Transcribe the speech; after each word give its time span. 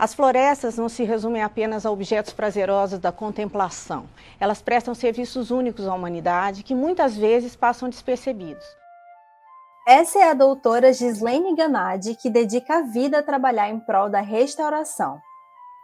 As 0.00 0.14
florestas 0.14 0.78
não 0.78 0.88
se 0.88 1.04
resumem 1.04 1.42
apenas 1.42 1.84
a 1.84 1.90
objetos 1.90 2.32
prazerosos 2.32 2.98
da 2.98 3.12
contemplação. 3.12 4.08
Elas 4.40 4.62
prestam 4.62 4.94
serviços 4.94 5.50
únicos 5.50 5.86
à 5.86 5.92
humanidade 5.92 6.62
que 6.62 6.74
muitas 6.74 7.14
vezes 7.14 7.54
passam 7.54 7.86
despercebidos. 7.86 8.64
Essa 9.86 10.20
é 10.20 10.30
a 10.30 10.32
doutora 10.32 10.90
Gislaine 10.90 11.54
Ganadi, 11.54 12.14
que 12.14 12.30
dedica 12.30 12.78
a 12.78 12.82
vida 12.84 13.18
a 13.18 13.22
trabalhar 13.22 13.68
em 13.68 13.78
prol 13.78 14.08
da 14.08 14.22
restauração. 14.22 15.20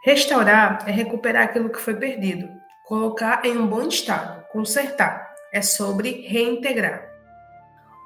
Restaurar 0.03 0.83
é 0.87 0.91
recuperar 0.91 1.43
aquilo 1.43 1.69
que 1.69 1.79
foi 1.79 1.93
perdido, 1.93 2.49
colocar 2.85 3.45
em 3.45 3.55
um 3.55 3.67
bom 3.67 3.83
estado, 3.83 4.43
consertar. 4.51 5.31
É 5.53 5.61
sobre 5.61 6.25
reintegrar. 6.27 7.06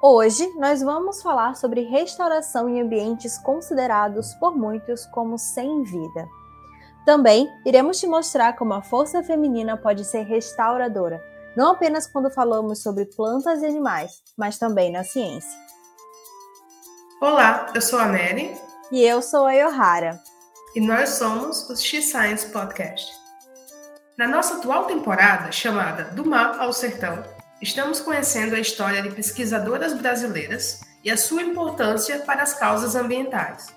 Hoje 0.04 0.52
nós 0.56 0.82
vamos 0.82 1.22
falar 1.22 1.54
sobre 1.54 1.82
restauração 1.82 2.68
em 2.68 2.80
ambientes 2.80 3.38
considerados 3.38 4.34
por 4.34 4.52
muitos 4.58 5.06
como 5.06 5.38
sem 5.38 5.84
vida. 5.84 6.28
Também 7.06 7.48
iremos 7.64 8.00
te 8.00 8.08
mostrar 8.08 8.54
como 8.54 8.74
a 8.74 8.82
força 8.82 9.22
feminina 9.22 9.76
pode 9.76 10.04
ser 10.04 10.24
restauradora, 10.24 11.22
não 11.56 11.70
apenas 11.70 12.04
quando 12.08 12.32
falamos 12.32 12.82
sobre 12.82 13.04
plantas 13.14 13.62
e 13.62 13.66
animais, 13.66 14.24
mas 14.36 14.58
também 14.58 14.90
na 14.90 15.04
ciência. 15.04 15.56
Olá, 17.20 17.70
eu 17.72 17.80
sou 17.80 18.00
a 18.00 18.06
Mary. 18.06 18.56
E 18.90 19.04
eu 19.04 19.22
sou 19.22 19.46
a 19.46 19.52
Yohara. 19.52 20.20
E 20.74 20.80
nós 20.80 21.10
somos 21.10 21.70
o 21.70 21.76
X-Science 21.76 22.48
Podcast. 22.48 23.08
Na 24.18 24.26
nossa 24.26 24.56
atual 24.56 24.86
temporada, 24.86 25.52
chamada 25.52 26.06
Do 26.06 26.28
Mar 26.28 26.58
ao 26.58 26.72
Sertão, 26.72 27.22
Estamos 27.62 28.00
conhecendo 28.00 28.56
a 28.56 28.58
história 28.58 29.00
de 29.00 29.10
pesquisadoras 29.10 29.94
brasileiras 29.94 30.80
e 31.04 31.08
a 31.08 31.16
sua 31.16 31.42
importância 31.42 32.18
para 32.18 32.42
as 32.42 32.52
causas 32.52 32.96
ambientais. 32.96 33.72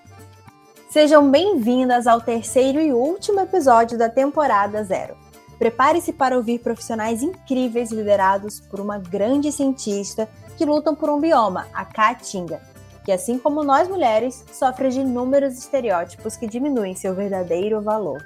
Sejam 0.89 1.29
bem-vindas 1.29 2.07
ao 2.07 2.19
terceiro 2.19 2.81
e 2.81 2.91
último 2.91 3.41
episódio 3.41 3.95
da 3.95 4.09
temporada 4.09 4.83
zero. 4.83 5.15
Prepare-se 5.59 6.11
para 6.11 6.35
ouvir 6.35 6.61
profissionais 6.61 7.21
incríveis 7.21 7.91
liderados 7.91 8.59
por 8.59 8.79
uma 8.79 8.97
grande 8.97 9.51
cientista 9.51 10.27
que 10.57 10.65
lutam 10.65 10.95
por 10.95 11.11
um 11.11 11.19
bioma, 11.19 11.67
a 11.71 11.85
Caatinga, 11.85 12.59
que, 13.05 13.11
assim 13.11 13.37
como 13.37 13.63
nós 13.63 13.87
mulheres, 13.87 14.43
sofre 14.51 14.89
de 14.89 15.01
inúmeros 15.01 15.59
estereótipos 15.59 16.35
que 16.35 16.47
diminuem 16.47 16.95
seu 16.95 17.13
verdadeiro 17.13 17.83
valor. 17.83 18.25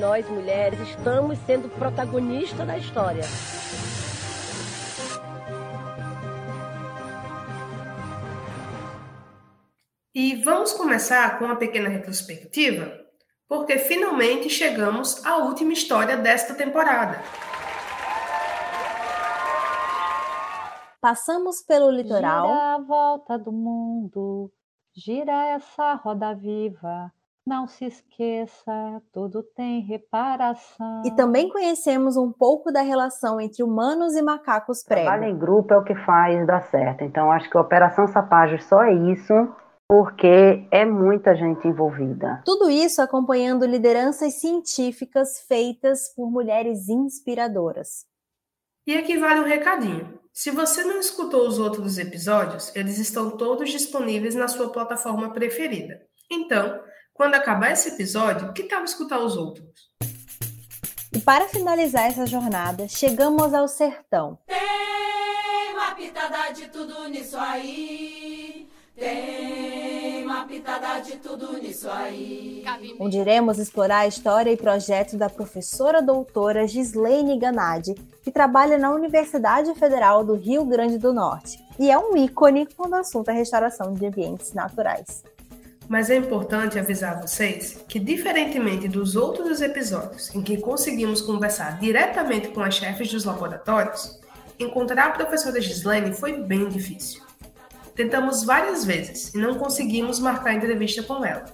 Nós 0.00 0.28
mulheres 0.28 0.80
estamos 0.80 1.38
sendo 1.46 1.68
protagonistas 1.68 2.66
da 2.66 2.76
história. 2.76 3.22
E 10.12 10.42
vamos 10.42 10.72
começar 10.72 11.38
com 11.38 11.44
uma 11.44 11.54
pequena 11.54 11.88
retrospectiva, 11.88 12.92
porque 13.48 13.78
finalmente 13.78 14.50
chegamos 14.50 15.24
à 15.24 15.36
última 15.36 15.72
história 15.72 16.16
desta 16.16 16.52
temporada. 16.54 17.22
Passamos 21.00 21.62
pelo 21.62 21.90
litoral. 21.90 22.46
Gira 22.48 22.74
a 22.74 22.78
volta 22.78 23.38
do 23.38 23.52
mundo, 23.52 24.50
gira 24.94 25.46
essa 25.46 25.94
roda 25.94 26.34
viva. 26.34 27.12
Não 27.46 27.66
se 27.66 27.86
esqueça, 27.86 29.00
tudo 29.10 29.42
tem 29.42 29.80
reparação. 29.80 31.02
E 31.06 31.10
também 31.12 31.48
conhecemos 31.48 32.16
um 32.16 32.30
pouco 32.30 32.70
da 32.70 32.82
relação 32.82 33.40
entre 33.40 33.62
humanos 33.62 34.14
e 34.16 34.22
macacos 34.22 34.82
prego. 34.82 35.02
Trabalho 35.02 35.30
em 35.30 35.38
grupo 35.38 35.72
é 35.72 35.78
o 35.78 35.84
que 35.84 35.94
faz 36.04 36.46
dar 36.46 36.62
certo. 36.64 37.04
Então, 37.04 37.32
acho 37.32 37.48
que 37.48 37.56
a 37.56 37.60
Operação 37.62 38.06
Sapagem 38.06 38.58
só 38.58 38.82
é 38.82 38.92
isso, 38.92 39.32
porque 39.88 40.68
é 40.70 40.84
muita 40.84 41.34
gente 41.34 41.66
envolvida. 41.66 42.42
Tudo 42.44 42.68
isso 42.68 43.00
acompanhando 43.00 43.64
lideranças 43.64 44.34
científicas 44.40 45.40
feitas 45.48 46.12
por 46.14 46.30
mulheres 46.30 46.90
inspiradoras. 46.90 48.04
E 48.88 48.96
aqui 48.96 49.18
vale 49.18 49.40
um 49.40 49.44
recadinho. 49.44 50.18
Se 50.32 50.50
você 50.50 50.82
não 50.82 50.98
escutou 50.98 51.46
os 51.46 51.58
outros 51.58 51.98
episódios, 51.98 52.74
eles 52.74 52.96
estão 52.96 53.36
todos 53.36 53.70
disponíveis 53.70 54.34
na 54.34 54.48
sua 54.48 54.72
plataforma 54.72 55.30
preferida. 55.30 56.00
Então, 56.30 56.80
quando 57.12 57.34
acabar 57.34 57.70
esse 57.70 57.90
episódio, 57.90 58.50
que 58.54 58.62
tal 58.62 58.82
escutar 58.84 59.18
os 59.18 59.36
outros? 59.36 59.68
E 61.12 61.20
para 61.20 61.46
finalizar 61.48 62.06
essa 62.06 62.24
jornada, 62.24 62.88
chegamos 62.88 63.52
ao 63.52 63.68
sertão. 63.68 64.38
Tem 64.46 65.74
uma 65.74 65.94
pitada 65.94 66.50
de 66.54 66.68
tudo 66.68 67.10
nisso 67.10 67.36
aí. 67.36 68.70
Tem 68.96 69.47
de 70.96 71.16
tudo 71.16 71.52
nisso 71.58 71.88
aí. 71.90 72.64
Onde 72.98 73.18
iremos 73.18 73.58
explorar 73.58 74.00
a 74.00 74.06
história 74.06 74.50
e 74.50 74.56
projeto 74.56 75.16
da 75.16 75.28
professora 75.28 76.00
doutora 76.02 76.66
Gislaine 76.66 77.38
Ganadi, 77.38 77.94
que 78.22 78.30
trabalha 78.30 78.78
na 78.78 78.90
Universidade 78.90 79.72
Federal 79.74 80.24
do 80.24 80.34
Rio 80.34 80.64
Grande 80.64 80.98
do 80.98 81.12
Norte 81.12 81.58
e 81.78 81.90
é 81.90 81.98
um 81.98 82.16
ícone 82.16 82.66
quando 82.76 82.92
o 82.92 82.96
assunto 82.96 83.30
é 83.30 83.32
restauração 83.32 83.92
de 83.94 84.06
ambientes 84.06 84.52
naturais. 84.52 85.22
Mas 85.88 86.10
é 86.10 86.16
importante 86.16 86.78
avisar 86.78 87.20
vocês 87.20 87.82
que, 87.88 87.98
diferentemente 87.98 88.88
dos 88.88 89.16
outros 89.16 89.62
episódios 89.62 90.34
em 90.34 90.42
que 90.42 90.58
conseguimos 90.58 91.22
conversar 91.22 91.78
diretamente 91.78 92.48
com 92.48 92.60
as 92.60 92.74
chefes 92.74 93.10
dos 93.10 93.24
laboratórios, 93.24 94.18
encontrar 94.58 95.06
a 95.06 95.10
professora 95.10 95.60
Gislaine 95.60 96.12
foi 96.12 96.42
bem 96.42 96.68
difícil. 96.68 97.27
Tentamos 97.98 98.44
várias 98.44 98.84
vezes 98.84 99.34
e 99.34 99.38
não 99.38 99.58
conseguimos 99.58 100.20
marcar 100.20 100.54
entrevista 100.54 101.02
com 101.02 101.24
ela. 101.24 101.46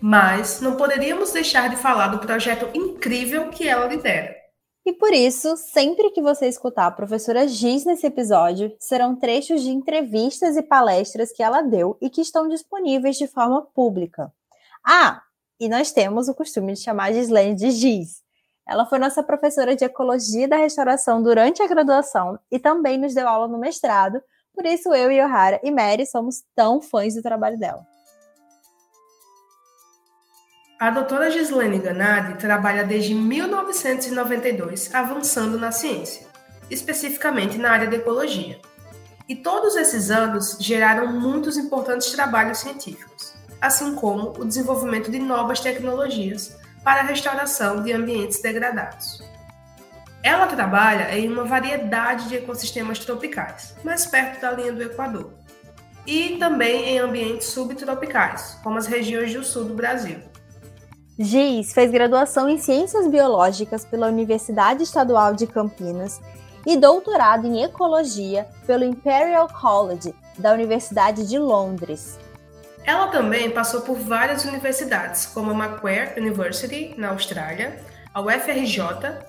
Mas 0.00 0.62
não 0.62 0.78
poderíamos 0.78 1.30
deixar 1.30 1.68
de 1.68 1.76
falar 1.76 2.08
do 2.08 2.20
projeto 2.20 2.70
incrível 2.72 3.50
que 3.50 3.68
ela 3.68 3.84
lidera. 3.84 4.34
E 4.86 4.94
por 4.94 5.12
isso, 5.12 5.58
sempre 5.58 6.10
que 6.10 6.22
você 6.22 6.46
escutar 6.46 6.86
a 6.86 6.90
professora 6.90 7.46
Giz 7.46 7.84
nesse 7.84 8.06
episódio, 8.06 8.74
serão 8.80 9.14
trechos 9.14 9.60
de 9.60 9.68
entrevistas 9.68 10.56
e 10.56 10.62
palestras 10.62 11.32
que 11.32 11.42
ela 11.42 11.60
deu 11.60 11.98
e 12.00 12.08
que 12.08 12.22
estão 12.22 12.48
disponíveis 12.48 13.18
de 13.18 13.26
forma 13.26 13.60
pública. 13.74 14.32
Ah, 14.82 15.20
e 15.60 15.68
nós 15.68 15.92
temos 15.92 16.30
o 16.30 16.34
costume 16.34 16.72
de 16.72 16.80
chamar 16.80 17.10
a 17.10 17.12
Gislaine 17.12 17.54
de 17.54 17.72
Giz. 17.72 18.22
Ela 18.66 18.86
foi 18.86 18.98
nossa 18.98 19.22
professora 19.22 19.76
de 19.76 19.84
Ecologia 19.84 20.48
da 20.48 20.56
Restauração 20.56 21.22
durante 21.22 21.62
a 21.62 21.66
graduação 21.66 22.38
e 22.50 22.58
também 22.58 22.96
nos 22.96 23.12
deu 23.12 23.28
aula 23.28 23.46
no 23.46 23.58
mestrado, 23.58 24.22
por 24.58 24.66
isso, 24.66 24.92
eu, 24.92 25.08
Yohara 25.08 25.60
e 25.62 25.70
Mary 25.70 26.04
somos 26.04 26.42
tão 26.56 26.82
fãs 26.82 27.14
do 27.14 27.22
trabalho 27.22 27.56
dela. 27.56 27.86
A 30.80 30.90
doutora 30.90 31.30
Gislaine 31.30 31.78
Ganadi 31.78 32.36
trabalha 32.38 32.82
desde 32.82 33.14
1992 33.14 34.92
avançando 34.92 35.56
na 35.60 35.70
ciência, 35.70 36.26
especificamente 36.68 37.56
na 37.56 37.70
área 37.70 37.86
de 37.86 37.94
ecologia. 37.94 38.60
E 39.28 39.36
todos 39.36 39.76
esses 39.76 40.10
anos 40.10 40.56
geraram 40.58 41.06
muitos 41.06 41.56
importantes 41.56 42.10
trabalhos 42.10 42.58
científicos, 42.58 43.34
assim 43.60 43.94
como 43.94 44.32
o 44.40 44.44
desenvolvimento 44.44 45.08
de 45.08 45.20
novas 45.20 45.60
tecnologias 45.60 46.58
para 46.82 47.02
a 47.02 47.04
restauração 47.04 47.80
de 47.80 47.92
ambientes 47.92 48.42
degradados. 48.42 49.22
Ela 50.22 50.46
trabalha 50.46 51.16
em 51.16 51.28
uma 51.30 51.44
variedade 51.44 52.28
de 52.28 52.36
ecossistemas 52.36 52.98
tropicais, 52.98 53.74
mais 53.84 54.06
perto 54.06 54.40
da 54.40 54.50
linha 54.52 54.72
do 54.72 54.82
Equador, 54.82 55.32
e 56.06 56.36
também 56.38 56.90
em 56.90 56.98
ambientes 56.98 57.48
subtropicais, 57.48 58.58
como 58.62 58.78
as 58.78 58.86
regiões 58.86 59.32
do 59.32 59.44
sul 59.44 59.64
do 59.64 59.74
Brasil. 59.74 60.18
Giz 61.18 61.72
fez 61.72 61.90
graduação 61.90 62.48
em 62.48 62.58
Ciências 62.58 63.08
Biológicas 63.08 63.84
pela 63.84 64.06
Universidade 64.06 64.84
Estadual 64.84 65.34
de 65.34 65.46
Campinas 65.46 66.20
e 66.64 66.76
doutorado 66.76 67.46
em 67.46 67.62
Ecologia 67.62 68.46
pelo 68.66 68.84
Imperial 68.84 69.48
College 69.48 70.14
da 70.36 70.52
Universidade 70.52 71.26
de 71.26 71.38
Londres. 71.38 72.18
Ela 72.84 73.08
também 73.08 73.50
passou 73.50 73.80
por 73.82 73.96
várias 73.96 74.44
universidades, 74.44 75.26
como 75.26 75.50
a 75.50 75.54
Macquarie 75.54 76.18
University, 76.18 76.94
na 76.96 77.08
Austrália, 77.10 77.80
a 78.18 78.20
UFRJ 78.20 78.82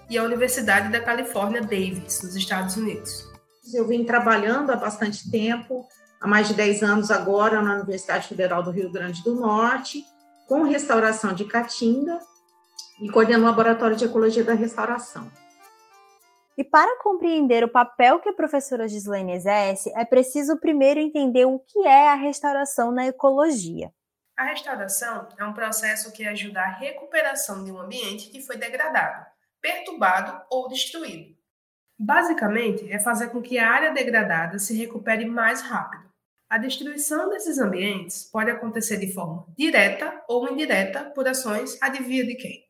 e 0.09 0.17
a 0.17 0.23
Universidade 0.23 0.91
da 0.91 0.99
Califórnia 0.99 1.61
Davis, 1.61 2.23
nos 2.23 2.35
Estados 2.35 2.75
Unidos. 2.75 3.23
Eu 3.71 3.87
vim 3.87 4.03
trabalhando 4.03 4.71
há 4.71 4.75
bastante 4.75 5.29
tempo, 5.29 5.87
há 6.19 6.27
mais 6.27 6.47
de 6.47 6.55
10 6.55 6.81
anos 6.81 7.11
agora, 7.11 7.61
na 7.61 7.75
Universidade 7.75 8.27
Federal 8.27 8.63
do 8.63 8.71
Rio 8.71 8.91
Grande 8.91 9.23
do 9.23 9.35
Norte, 9.35 10.03
com 10.47 10.63
restauração 10.63 11.33
de 11.33 11.45
caatinga 11.45 12.17
e 12.99 13.11
coordenando 13.11 13.45
o 13.45 13.49
Laboratório 13.49 13.95
de 13.95 14.05
Ecologia 14.05 14.43
da 14.43 14.53
Restauração. 14.53 15.31
E 16.57 16.63
para 16.63 16.97
compreender 17.03 17.63
o 17.63 17.71
papel 17.71 18.19
que 18.19 18.29
a 18.29 18.33
professora 18.33 18.87
Gislaine 18.87 19.33
exerce, 19.33 19.93
é 19.95 20.03
preciso 20.03 20.57
primeiro 20.57 20.99
entender 20.99 21.45
o 21.45 21.59
que 21.59 21.85
é 21.85 22.09
a 22.09 22.15
restauração 22.15 22.91
na 22.91 23.05
ecologia. 23.05 23.91
A 24.39 24.45
restauração 24.45 25.27
é 25.37 25.43
um 25.43 25.51
processo 25.51 26.13
que 26.13 26.25
ajuda 26.25 26.61
a 26.61 26.71
recuperação 26.71 27.61
de 27.65 27.73
um 27.73 27.77
ambiente 27.77 28.29
que 28.29 28.41
foi 28.41 28.55
degradado, 28.55 29.25
perturbado 29.61 30.41
ou 30.49 30.69
destruído. 30.69 31.35
Basicamente, 31.99 32.89
é 32.89 32.97
fazer 32.99 33.31
com 33.31 33.41
que 33.41 33.59
a 33.59 33.69
área 33.69 33.91
degradada 33.91 34.57
se 34.57 34.73
recupere 34.77 35.25
mais 35.25 35.61
rápido. 35.61 36.09
A 36.49 36.57
destruição 36.57 37.27
desses 37.27 37.57
ambientes 37.57 38.29
pode 38.31 38.49
acontecer 38.49 38.95
de 38.95 39.13
forma 39.13 39.45
direta 39.57 40.23
ou 40.25 40.49
indireta 40.49 41.11
por 41.13 41.27
ações 41.27 41.77
adivinha 41.81 42.25
de 42.25 42.35
quem? 42.35 42.65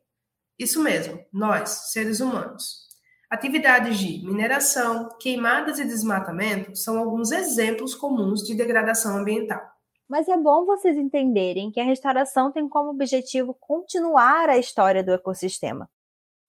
Isso 0.57 0.81
mesmo, 0.81 1.23
nós, 1.31 1.91
seres 1.91 2.19
humanos. 2.19 2.87
Atividades 3.29 3.99
de 3.99 4.25
mineração, 4.25 5.07
queimadas 5.21 5.77
e 5.77 5.85
desmatamento 5.85 6.75
são 6.75 6.97
alguns 6.97 7.31
exemplos 7.31 7.93
comuns 7.93 8.41
de 8.41 8.55
degradação 8.55 9.19
ambiental. 9.19 9.78
Mas 10.09 10.27
é 10.27 10.35
bom 10.35 10.65
vocês 10.65 10.97
entenderem 10.97 11.71
que 11.71 11.79
a 11.79 11.83
restauração 11.83 12.51
tem 12.51 12.67
como 12.67 12.89
objetivo 12.89 13.53
continuar 13.53 14.49
a 14.49 14.57
história 14.57 15.03
do 15.03 15.13
ecossistema. 15.13 15.89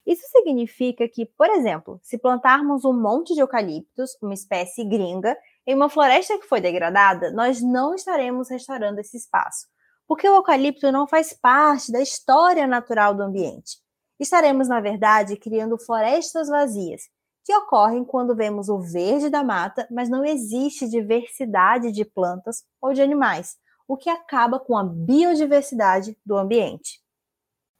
Isso 0.06 0.26
significa 0.32 1.06
que, 1.06 1.26
por 1.26 1.48
exemplo, 1.50 2.00
se 2.02 2.18
plantarmos 2.18 2.84
um 2.84 2.92
monte 2.92 3.34
de 3.34 3.40
eucaliptos, 3.40 4.16
uma 4.22 4.32
espécie 4.32 4.82
gringa, 4.82 5.36
em 5.66 5.74
uma 5.74 5.90
floresta 5.90 6.38
que 6.38 6.46
foi 6.48 6.60
degradada, 6.60 7.30
nós 7.30 7.60
não 7.60 7.94
estaremos 7.94 8.48
restaurando 8.48 8.98
esse 8.98 9.18
espaço, 9.18 9.68
porque 10.08 10.26
o 10.26 10.34
eucalipto 10.34 10.90
não 10.90 11.06
faz 11.06 11.34
parte 11.34 11.92
da 11.92 12.00
história 12.00 12.66
natural 12.66 13.14
do 13.14 13.22
ambiente 13.22 13.78
estaremos, 14.20 14.68
na 14.68 14.80
verdade, 14.80 15.36
criando 15.36 15.78
florestas 15.78 16.48
vazias, 16.48 17.08
que 17.44 17.54
ocorrem 17.54 18.04
quando 18.04 18.34
vemos 18.34 18.68
o 18.68 18.78
verde 18.78 19.28
da 19.28 19.42
mata, 19.42 19.86
mas 19.90 20.08
não 20.08 20.24
existe 20.24 20.88
diversidade 20.88 21.92
de 21.92 22.04
plantas 22.04 22.64
ou 22.80 22.92
de 22.92 23.02
animais, 23.02 23.56
o 23.88 23.96
que 23.96 24.08
acaba 24.08 24.60
com 24.60 24.76
a 24.76 24.84
biodiversidade 24.84 26.16
do 26.24 26.36
ambiente. 26.36 27.00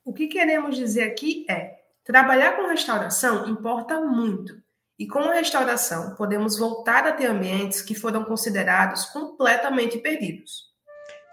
O 0.05 0.13
que 0.13 0.27
queremos 0.27 0.77
dizer 0.77 1.05
aqui 1.05 1.47
é: 1.49 1.79
trabalhar 2.05 2.57
com 2.57 2.67
restauração 2.67 3.49
importa 3.49 4.01
muito. 4.01 4.61
E 4.99 5.07
com 5.07 5.21
a 5.21 5.33
restauração, 5.33 6.15
podemos 6.15 6.59
voltar 6.59 7.07
a 7.07 7.13
ter 7.13 7.27
ambientes 7.27 7.81
que 7.81 7.95
foram 7.95 8.23
considerados 8.25 9.07
completamente 9.07 9.97
perdidos. 9.99 10.71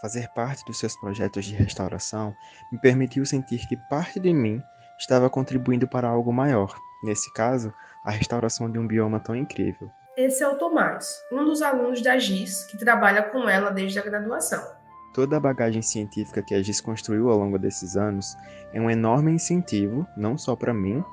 Fazer 0.01 0.29
parte 0.33 0.63
dos 0.63 0.77
seus 0.77 0.95
projetos 0.95 1.43
de 1.43 1.55
restauração 1.55 2.33
me 2.71 2.79
permitiu 2.79 3.25
sentir 3.25 3.67
que 3.67 3.75
parte 3.89 4.19
de 4.19 4.31
mim 4.31 4.61
estava 4.99 5.29
contribuindo 5.29 5.87
para 5.87 6.07
algo 6.07 6.31
maior, 6.31 6.79
nesse 7.03 7.33
caso, 7.33 7.73
a 8.07 8.11
restauração 8.11 8.71
de 8.71 8.79
um 8.79 8.87
bioma 8.87 9.19
tão 9.19 9.35
incrível. 9.35 9.91
Esse 10.15 10.41
é 10.41 10.47
o 10.47 10.57
Tomás, 10.57 11.21
um 11.29 11.43
dos 11.43 11.61
alunos 11.61 12.01
da 12.01 12.17
GIS 12.17 12.63
que 12.71 12.77
trabalha 12.77 13.21
com 13.21 13.49
ela 13.49 13.69
desde 13.69 13.99
a 13.99 14.01
graduação. 14.01 14.63
Toda 15.13 15.35
a 15.35 15.39
bagagem 15.41 15.81
científica 15.81 16.41
que 16.41 16.55
a 16.55 16.63
GIS 16.63 16.79
construiu 16.79 17.29
ao 17.29 17.37
longo 17.37 17.59
desses 17.59 17.97
anos 17.97 18.33
é 18.71 18.79
um 18.79 18.89
enorme 18.89 19.33
incentivo, 19.33 20.07
não 20.15 20.37
só 20.37 20.55
para 20.55 20.73
mim, 20.73 21.03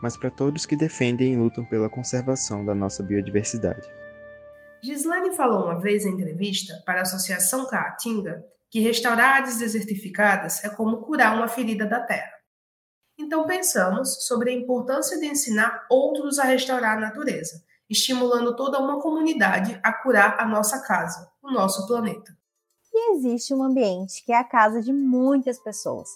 mas 0.00 0.16
para 0.16 0.30
todos 0.30 0.64
que 0.64 0.76
defendem 0.76 1.32
e 1.32 1.36
lutam 1.36 1.64
pela 1.64 1.90
conservação 1.90 2.64
da 2.64 2.74
nossa 2.74 3.02
biodiversidade. 3.02 3.88
Gislaine 4.80 5.34
falou 5.34 5.64
uma 5.64 5.80
vez 5.80 6.06
em 6.06 6.10
entrevista 6.10 6.74
para 6.86 7.00
a 7.00 7.02
Associação 7.02 7.66
Caatinga 7.66 8.44
que 8.70 8.78
restaurar 8.78 9.36
áreas 9.36 9.58
desertificadas 9.58 10.62
é 10.62 10.68
como 10.68 10.98
curar 10.98 11.34
uma 11.34 11.48
ferida 11.48 11.84
da 11.84 12.00
terra. 12.00 12.33
Então 13.24 13.46
pensamos 13.46 14.26
sobre 14.26 14.50
a 14.50 14.52
importância 14.52 15.18
de 15.18 15.24
ensinar 15.24 15.86
outros 15.88 16.38
a 16.38 16.44
restaurar 16.44 16.98
a 16.98 17.00
natureza, 17.00 17.64
estimulando 17.88 18.54
toda 18.54 18.78
uma 18.78 19.00
comunidade 19.00 19.80
a 19.82 19.94
curar 19.94 20.38
a 20.38 20.46
nossa 20.46 20.80
casa, 20.86 21.32
o 21.42 21.50
nosso 21.50 21.86
planeta. 21.86 22.36
E 22.92 23.16
existe 23.16 23.54
um 23.54 23.62
ambiente 23.62 24.22
que 24.26 24.30
é 24.30 24.36
a 24.36 24.44
casa 24.44 24.82
de 24.82 24.92
muitas 24.92 25.58
pessoas. 25.58 26.06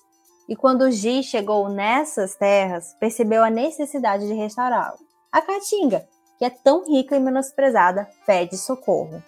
E 0.46 0.55
quando 0.55 0.90
Gi 0.90 1.22
chegou 1.22 1.70
nessas 1.70 2.37
terras, 2.37 2.94
percebeu 3.00 3.43
a 3.43 3.49
necessidade 3.49 4.26
de 4.26 4.34
restaurá-lo. 4.34 4.99
A 5.32 5.40
caatinga, 5.40 6.06
que 6.38 6.44
é 6.44 6.50
tão 6.50 6.84
rica 6.84 7.16
e 7.16 7.20
menosprezada, 7.20 8.06
pede 8.26 8.58
socorro. 8.58 9.22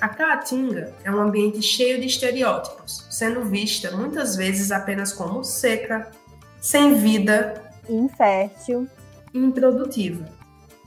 A 0.00 0.08
caatinga 0.08 0.94
é 1.02 1.10
um 1.10 1.20
ambiente 1.20 1.60
cheio 1.60 2.00
de 2.00 2.06
estereótipos, 2.06 3.04
sendo 3.10 3.42
vista 3.42 3.90
muitas 3.90 4.36
vezes 4.36 4.70
apenas 4.70 5.12
como 5.12 5.42
seca, 5.42 6.12
sem 6.60 6.94
vida, 6.94 7.72
infértil 7.88 8.88
e 9.34 9.38
improdutiva. 9.38 10.24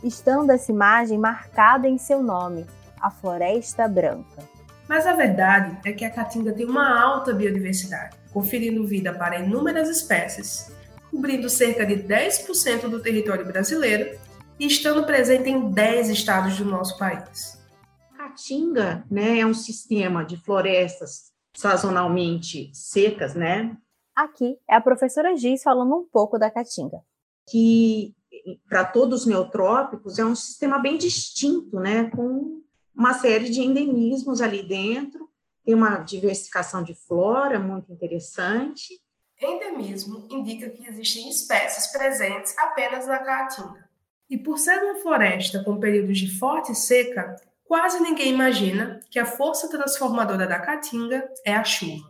Estando 0.02 0.52
essa 0.52 0.72
imagem 0.72 1.18
marcada 1.18 1.90
em 1.90 1.98
seu 1.98 2.24
nome, 2.24 2.66
a 3.02 3.12
Floresta 3.12 3.86
Branca. 3.86 4.50
Mas 4.88 5.06
a 5.06 5.14
verdade 5.14 5.78
é 5.84 5.92
que 5.92 6.06
a 6.06 6.10
caatinga 6.10 6.54
tem 6.54 6.66
uma 6.66 6.98
alta 6.98 7.34
biodiversidade, 7.34 8.16
conferindo 8.32 8.88
vida 8.88 9.14
para 9.14 9.40
inúmeras 9.40 9.90
espécies, 9.90 10.72
cobrindo 11.10 11.50
cerca 11.50 11.86
de 11.86 11.98
10% 11.98 12.88
do 12.88 13.02
território 13.02 13.46
brasileiro 13.46 14.18
e 14.58 14.68
estando 14.68 15.06
presente 15.06 15.50
em 15.50 15.70
10 15.70 16.10
estados 16.10 16.58
do 16.58 16.64
nosso 16.64 16.98
país. 16.98 17.61
Caatinga, 18.32 19.06
né, 19.12 19.40
é 19.40 19.46
um 19.46 19.54
sistema 19.54 20.24
de 20.24 20.38
florestas 20.38 21.32
sazonalmente 21.54 22.72
secas, 22.74 23.36
né? 23.36 23.78
Aqui 24.16 24.58
é 24.70 24.76
a 24.76 24.82
professora 24.82 25.36
Giz 25.36 25.64
falando 25.64 25.96
um 25.96 26.06
pouco 26.06 26.40
da 26.40 26.50
Caatinga. 26.50 27.02
Que 27.50 28.16
para 28.68 28.86
todos 28.86 29.22
os 29.22 29.28
neotrópicos 29.28 30.18
é 30.18 30.26
um 30.26 30.36
sistema 30.36 30.80
bem 30.80 30.98
distinto, 30.98 31.80
né, 31.80 32.10
com 32.10 32.62
uma 32.96 33.14
série 33.14 33.50
de 33.50 33.62
endemismos 33.62 34.42
ali 34.42 34.64
dentro, 34.64 35.30
tem 35.64 35.76
uma 35.76 35.98
diversificação 36.00 36.84
de 36.84 36.96
flora 36.96 37.60
muito 37.60 37.92
interessante. 37.92 39.00
Endemismo 39.40 40.28
indica 40.30 40.70
que 40.70 40.88
existem 40.88 41.30
espécies 41.30 41.92
presentes 41.92 42.58
apenas 42.58 43.08
na 43.08 43.20
Caatinga. 43.20 43.90
E 44.30 44.38
por 44.38 44.58
ser 44.58 44.82
uma 44.82 44.96
floresta 45.02 45.64
com 45.64 45.80
períodos 45.80 46.18
de 46.18 46.40
forte 46.40 46.74
seca, 46.74 47.36
Quase 47.72 48.02
ninguém 48.02 48.34
imagina 48.34 49.00
que 49.10 49.18
a 49.18 49.26
força 49.26 49.70
transformadora 49.70 50.46
da 50.46 50.60
caatinga 50.60 51.26
é 51.46 51.56
a 51.56 51.64
chuva. 51.64 52.06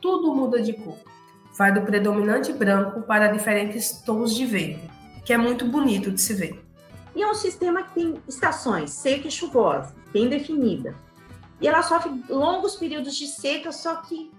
Tudo 0.00 0.34
muda 0.34 0.62
de 0.62 0.72
cor. 0.72 0.96
Vai 1.54 1.70
do 1.70 1.82
predominante 1.82 2.50
branco 2.50 3.02
para 3.02 3.28
diferentes 3.28 4.00
tons 4.06 4.34
de 4.34 4.46
verde, 4.46 4.90
que 5.22 5.34
é 5.34 5.36
muito 5.36 5.66
bonito 5.66 6.10
de 6.10 6.18
se 6.18 6.32
ver. 6.32 6.64
E 7.14 7.22
é 7.22 7.30
um 7.30 7.34
sistema 7.34 7.82
que 7.82 7.92
tem 7.92 8.22
estações 8.26 8.90
seca 8.92 9.28
e 9.28 9.30
chuvosa, 9.30 9.94
bem 10.14 10.30
definida. 10.30 10.96
E 11.60 11.68
ela 11.68 11.82
sofre 11.82 12.24
longos 12.26 12.74
períodos 12.74 13.14
de 13.14 13.26
seca, 13.26 13.70
só 13.70 13.96
que 13.96 14.32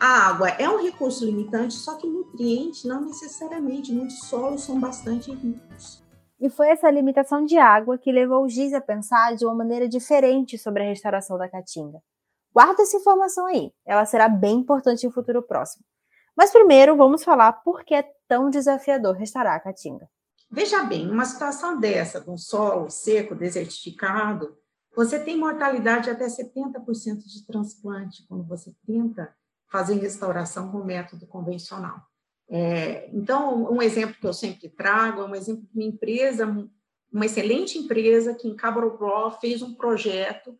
a 0.00 0.28
água 0.28 0.48
é 0.48 0.66
um 0.66 0.82
recurso 0.82 1.26
limitante, 1.26 1.74
só 1.74 1.96
que 1.96 2.06
nutrientes 2.06 2.84
não 2.84 3.02
necessariamente. 3.02 3.92
Muitos 3.92 4.20
solos 4.20 4.62
são 4.62 4.80
bastante 4.80 5.30
ricos. 5.30 6.02
E 6.44 6.50
foi 6.50 6.68
essa 6.68 6.90
limitação 6.90 7.42
de 7.42 7.56
água 7.56 7.96
que 7.96 8.12
levou 8.12 8.44
o 8.44 8.48
Giz 8.50 8.74
a 8.74 8.80
pensar 8.82 9.34
de 9.34 9.46
uma 9.46 9.54
maneira 9.54 9.88
diferente 9.88 10.58
sobre 10.58 10.82
a 10.82 10.86
restauração 10.86 11.38
da 11.38 11.48
caatinga. 11.48 12.02
Guarda 12.52 12.82
essa 12.82 12.98
informação 12.98 13.46
aí, 13.46 13.72
ela 13.82 14.04
será 14.04 14.28
bem 14.28 14.58
importante 14.58 15.06
em 15.06 15.10
futuro 15.10 15.42
próximo. 15.42 15.82
Mas 16.36 16.52
primeiro 16.52 16.98
vamos 16.98 17.24
falar 17.24 17.50
por 17.50 17.82
que 17.82 17.94
é 17.94 18.06
tão 18.28 18.50
desafiador 18.50 19.16
restaurar 19.16 19.56
a 19.56 19.60
caatinga. 19.60 20.06
Veja 20.50 20.84
bem, 20.84 21.10
uma 21.10 21.24
situação 21.24 21.80
dessa, 21.80 22.20
com 22.20 22.36
solo 22.36 22.90
seco, 22.90 23.34
desertificado, 23.34 24.54
você 24.94 25.18
tem 25.18 25.38
mortalidade 25.38 26.10
até 26.10 26.26
70% 26.26 27.24
de 27.24 27.46
transplante 27.46 28.22
quando 28.28 28.44
você 28.44 28.70
tenta 28.86 29.34
fazer 29.72 29.94
restauração 29.94 30.70
com 30.70 30.84
método 30.84 31.26
convencional. 31.26 32.02
É, 32.48 33.08
então, 33.12 33.72
um 33.72 33.80
exemplo 33.80 34.16
que 34.20 34.26
eu 34.26 34.32
sempre 34.32 34.68
trago 34.68 35.22
é 35.22 35.24
um 35.24 35.34
exemplo 35.34 35.62
de 35.62 35.70
uma 35.74 35.84
empresa, 35.84 36.46
uma 37.12 37.26
excelente 37.26 37.78
empresa 37.78 38.34
que 38.34 38.48
em 38.48 38.54
Cabrobó 38.54 39.30
fez 39.30 39.62
um 39.62 39.74
projeto 39.74 40.58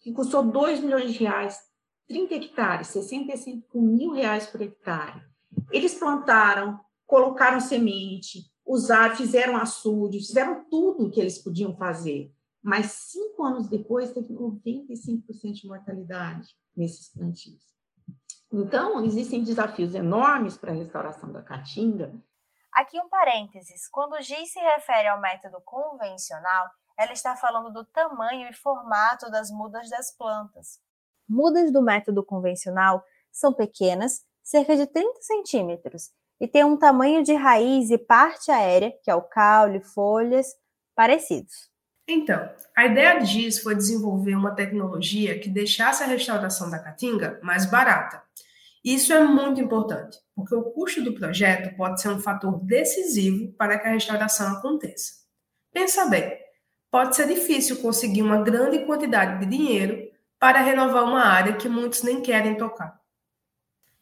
que 0.00 0.12
custou 0.12 0.42
2 0.42 0.80
milhões 0.80 1.12
de 1.12 1.18
reais, 1.18 1.58
30 2.06 2.34
hectares, 2.34 2.88
65 2.88 3.80
mil 3.80 4.12
reais 4.12 4.46
por 4.46 4.62
hectare. 4.62 5.22
Eles 5.70 5.94
plantaram, 5.94 6.80
colocaram 7.06 7.60
semente, 7.60 8.44
usaram, 8.64 9.16
fizeram 9.16 9.56
açude, 9.56 10.18
fizeram 10.18 10.64
tudo 10.70 11.06
o 11.06 11.10
que 11.10 11.20
eles 11.20 11.38
podiam 11.38 11.76
fazer. 11.76 12.32
Mas 12.62 12.86
cinco 12.86 13.44
anos 13.44 13.68
depois, 13.68 14.12
teve 14.12 14.32
95% 14.32 15.52
de 15.52 15.66
mortalidade 15.66 16.48
nesses 16.76 17.08
plantios. 17.08 17.77
Então, 18.50 19.04
existem 19.04 19.42
desafios 19.42 19.94
enormes 19.94 20.56
para 20.56 20.72
a 20.72 20.74
restauração 20.74 21.30
da 21.30 21.42
caatinga. 21.42 22.14
Aqui 22.72 22.98
um 22.98 23.08
parênteses. 23.08 23.88
Quando 23.88 24.20
Giz 24.22 24.52
se 24.52 24.60
refere 24.60 25.08
ao 25.08 25.20
método 25.20 25.60
convencional, 25.64 26.66
ela 26.98 27.12
está 27.12 27.36
falando 27.36 27.72
do 27.72 27.84
tamanho 27.84 28.48
e 28.48 28.52
formato 28.52 29.30
das 29.30 29.50
mudas 29.50 29.90
das 29.90 30.16
plantas. 30.16 30.80
Mudas 31.28 31.70
do 31.72 31.82
método 31.82 32.24
convencional 32.24 33.04
são 33.30 33.52
pequenas, 33.52 34.24
cerca 34.42 34.76
de 34.76 34.86
30 34.86 35.20
centímetros, 35.20 36.10
e 36.40 36.48
têm 36.48 36.64
um 36.64 36.76
tamanho 36.76 37.22
de 37.22 37.34
raiz 37.34 37.90
e 37.90 37.98
parte 37.98 38.50
aérea, 38.50 38.92
que 39.02 39.10
é 39.10 39.14
o 39.14 39.22
caule, 39.22 39.80
folhas, 39.80 40.46
parecidos. 40.94 41.70
Então, 42.10 42.50
a 42.74 42.86
ideia 42.86 43.20
de 43.20 43.26
GIS 43.26 43.58
foi 43.58 43.74
desenvolver 43.74 44.34
uma 44.34 44.54
tecnologia 44.54 45.38
que 45.38 45.50
deixasse 45.50 46.02
a 46.02 46.06
restauração 46.06 46.70
da 46.70 46.78
caatinga 46.78 47.38
mais 47.42 47.66
barata. 47.66 48.22
Isso 48.82 49.12
é 49.12 49.22
muito 49.22 49.60
importante, 49.60 50.18
porque 50.34 50.54
o 50.54 50.62
custo 50.62 51.02
do 51.02 51.12
projeto 51.12 51.76
pode 51.76 52.00
ser 52.00 52.08
um 52.08 52.18
fator 52.18 52.58
decisivo 52.64 53.52
para 53.58 53.78
que 53.78 53.86
a 53.86 53.90
restauração 53.90 54.50
aconteça. 54.52 55.18
Pensa 55.70 56.06
bem, 56.06 56.34
pode 56.90 57.14
ser 57.14 57.28
difícil 57.28 57.82
conseguir 57.82 58.22
uma 58.22 58.40
grande 58.40 58.86
quantidade 58.86 59.40
de 59.40 59.54
dinheiro 59.54 60.10
para 60.38 60.62
renovar 60.62 61.04
uma 61.04 61.26
área 61.26 61.56
que 61.56 61.68
muitos 61.68 62.02
nem 62.02 62.22
querem 62.22 62.56
tocar. 62.56 62.98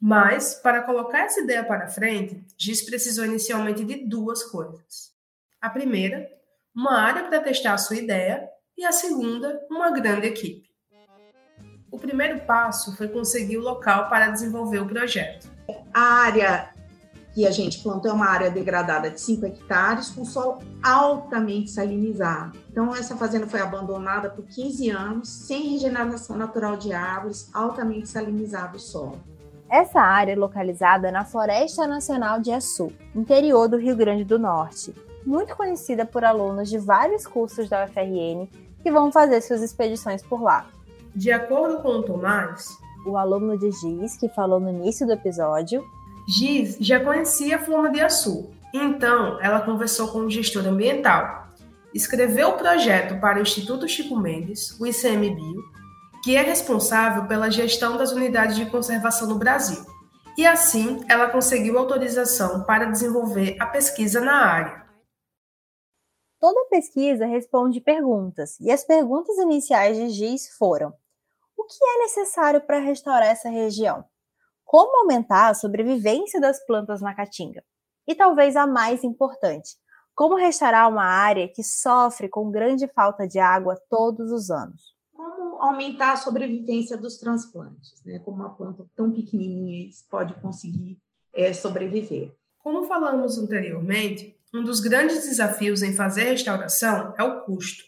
Mas, 0.01 0.55
para 0.55 0.83
colocar 0.83 1.25
essa 1.25 1.41
ideia 1.41 1.65
para 1.65 1.89
frente, 1.89 2.45
GIS 2.57 2.83
precisou 2.83 3.25
inicialmente 3.25 3.83
de 3.83 4.07
duas 4.07 4.45
coisas. 4.45 5.13
A 5.61 5.69
primeira, 5.69 6.36
uma 6.77 7.01
área 7.01 7.25
para 7.25 7.41
testar 7.41 7.73
a 7.73 7.79
sua 7.79 7.97
ideia, 7.97 8.47
e 8.77 8.85
a 8.85 8.93
segunda, 8.93 9.59
uma 9.71 9.91
grande 9.91 10.27
equipe. 10.27 10.69
O 11.91 11.99
primeiro 11.99 12.41
passo 12.41 12.95
foi 12.95 13.09
conseguir 13.09 13.57
o 13.57 13.63
local 13.63 14.11
para 14.11 14.29
desenvolver 14.29 14.81
o 14.81 14.87
projeto. 14.87 15.49
A 15.95 16.01
área 16.01 16.69
que 17.35 17.47
a 17.47 17.51
gente 17.51 17.83
plantou 17.83 18.11
é 18.11 18.15
uma 18.15 18.29
área 18.29 18.51
degradada 18.51 19.11
de 19.11 19.19
5 19.19 19.47
hectares, 19.47 20.11
com 20.11 20.27
solo 20.27 20.59
altamente 20.83 21.71
salinizado. 21.71 22.59
Então, 22.71 22.95
essa 22.95 23.17
fazenda 23.17 23.47
foi 23.47 23.61
abandonada 23.61 24.29
por 24.29 24.45
15 24.45 24.91
anos, 24.91 25.29
sem 25.31 25.71
regeneração 25.73 26.37
natural 26.37 26.77
de 26.77 26.93
árvores, 26.93 27.51
altamente 27.55 28.07
salinizado 28.07 28.77
o 28.77 28.81
solo. 28.81 29.19
Essa 29.71 30.01
área 30.01 30.33
é 30.33 30.37
localizada 30.37 31.11
na 31.11 31.25
Floresta 31.25 31.87
Nacional 31.87 32.39
de 32.39 32.53
Açu, 32.53 32.93
interior 33.15 33.67
do 33.67 33.79
Rio 33.79 33.97
Grande 33.97 34.25
do 34.25 34.39
Norte, 34.39 34.95
muito 35.27 35.57
conhecida 35.57 36.07
por 36.07 36.25
alunos 36.25 36.71
de 36.71 36.79
vários 36.79 37.27
cursos 37.27 37.69
da 37.69 37.85
UFRN 37.85 38.49
que 38.83 38.91
vão 38.91 39.11
fazer 39.11 39.41
suas 39.41 39.63
expedições 39.63 40.23
por 40.23 40.41
lá. 40.41 40.67
De 41.15 41.33
acordo 41.33 41.83
com 41.83 41.89
o 41.89 42.03
Tomás, 42.03 42.79
o 43.05 43.17
aluno 43.17 43.59
de 43.59 43.71
Giz, 43.73 44.17
que 44.17 44.29
falou 44.29 44.61
no 44.61 44.71
início 44.71 45.07
do 45.07 45.13
episódio, 45.13 45.85
Giz 46.29 46.77
já 46.81 47.01
conhecia 47.01 47.57
a 47.57 47.59
Flama 47.59 47.91
de 47.91 48.01
Açu, 48.01 48.51
então 48.73 49.41
ela 49.41 49.61
conversou 49.61 50.09
com 50.09 50.21
o 50.21 50.31
gestor 50.31 50.67
ambiental, 50.67 51.49
escreveu 51.93 52.51
o 52.51 52.57
projeto 52.59 53.19
para 53.21 53.39
o 53.39 53.43
Instituto 53.43 53.89
Chico 53.89 54.17
Mendes, 54.17 54.79
o 54.79 54.87
ICMBio, 54.87 55.65
que 56.23 56.37
é 56.37 56.43
responsável 56.43 57.25
pela 57.25 57.51
gestão 57.51 57.97
das 57.97 58.13
unidades 58.13 58.57
de 58.57 58.67
conservação 58.67 59.29
no 59.29 59.37
Brasil. 59.37 59.85
E 60.37 60.47
assim, 60.47 61.01
ela 61.09 61.29
conseguiu 61.29 61.79
autorização 61.79 62.65
para 62.65 62.85
desenvolver 62.85 63.57
a 63.59 63.67
pesquisa 63.67 64.21
na 64.21 64.35
área. 64.35 64.86
Toda 66.41 66.69
pesquisa 66.69 67.27
responde 67.27 67.81
perguntas, 67.81 68.59
e 68.61 68.71
as 68.71 68.85
perguntas 68.85 69.37
iniciais 69.39 69.97
de 69.97 70.09
GIS 70.11 70.57
foram: 70.57 70.93
o 71.57 71.65
que 71.65 71.85
é 71.85 71.99
necessário 71.99 72.61
para 72.61 72.79
restaurar 72.79 73.29
essa 73.29 73.49
região? 73.49 74.05
Como 74.65 75.01
aumentar 75.01 75.49
a 75.49 75.55
sobrevivência 75.55 76.41
das 76.41 76.65
plantas 76.67 77.01
na 77.01 77.15
caatinga? 77.15 77.65
E 78.07 78.15
talvez 78.15 78.57
a 78.57 78.67
mais 78.67 79.03
importante, 79.03 79.77
como 80.15 80.35
restaurar 80.35 80.89
uma 80.89 81.05
área 81.05 81.49
que 81.49 81.63
sofre 81.63 82.29
com 82.29 82.51
grande 82.51 82.87
falta 82.89 83.27
de 83.27 83.39
água 83.39 83.81
todos 83.89 84.31
os 84.31 84.51
anos? 84.51 84.97
aumentar 85.59 86.13
a 86.13 86.17
sobrevivência 86.17 86.97
dos 86.97 87.19
transplantes, 87.19 88.03
né? 88.05 88.19
Como 88.21 88.37
uma 88.37 88.55
planta 88.55 88.87
tão 88.95 89.11
pequenininha 89.11 89.89
pode 90.11 90.35
conseguir 90.41 90.99
é, 91.33 91.53
sobreviver. 91.53 92.35
Como 92.59 92.85
falamos 92.85 93.39
anteriormente, 93.39 94.36
um 94.57 94.65
dos 94.65 94.81
grandes 94.81 95.25
desafios 95.25 95.83
em 95.83 95.95
fazer 95.95 96.25
restauração 96.25 97.15
é 97.19 97.23
o 97.23 97.43
custo. 97.43 97.85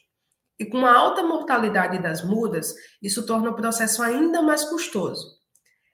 E 0.58 0.66
com 0.66 0.84
a 0.84 0.96
alta 0.96 1.22
mortalidade 1.22 2.02
das 2.02 2.22
mudas, 2.24 2.74
isso 3.02 3.24
torna 3.24 3.50
o 3.50 3.54
processo 3.54 4.02
ainda 4.02 4.42
mais 4.42 4.64
custoso. 4.64 5.38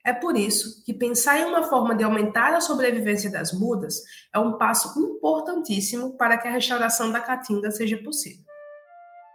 É 0.04 0.12
por 0.12 0.36
isso 0.36 0.84
que 0.84 0.92
pensar 0.92 1.38
em 1.38 1.44
uma 1.44 1.62
forma 1.62 1.94
de 1.94 2.04
aumentar 2.04 2.54
a 2.54 2.60
sobrevivência 2.60 3.30
das 3.30 3.52
mudas 3.52 4.02
é 4.34 4.38
um 4.38 4.58
passo 4.58 4.98
importantíssimo 4.98 6.16
para 6.16 6.36
que 6.36 6.48
a 6.48 6.50
restauração 6.50 7.10
da 7.10 7.20
caatinga 7.20 7.70
seja 7.70 7.96
possível. 8.02 8.44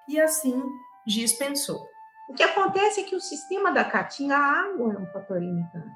E 0.08 0.20
assim, 0.20 0.62
Giz 1.08 1.34
pensou: 1.34 1.84
o 2.30 2.34
que 2.34 2.44
acontece 2.44 3.02
é 3.02 3.04
que 3.04 3.16
o 3.16 3.22
sistema 3.22 3.72
da 3.72 3.84
caatinga, 3.84 4.36
a 4.36 4.62
água 4.64 4.94
é 4.94 4.98
um 4.98 5.08
fator 5.08 5.40
limitante. 5.40 5.90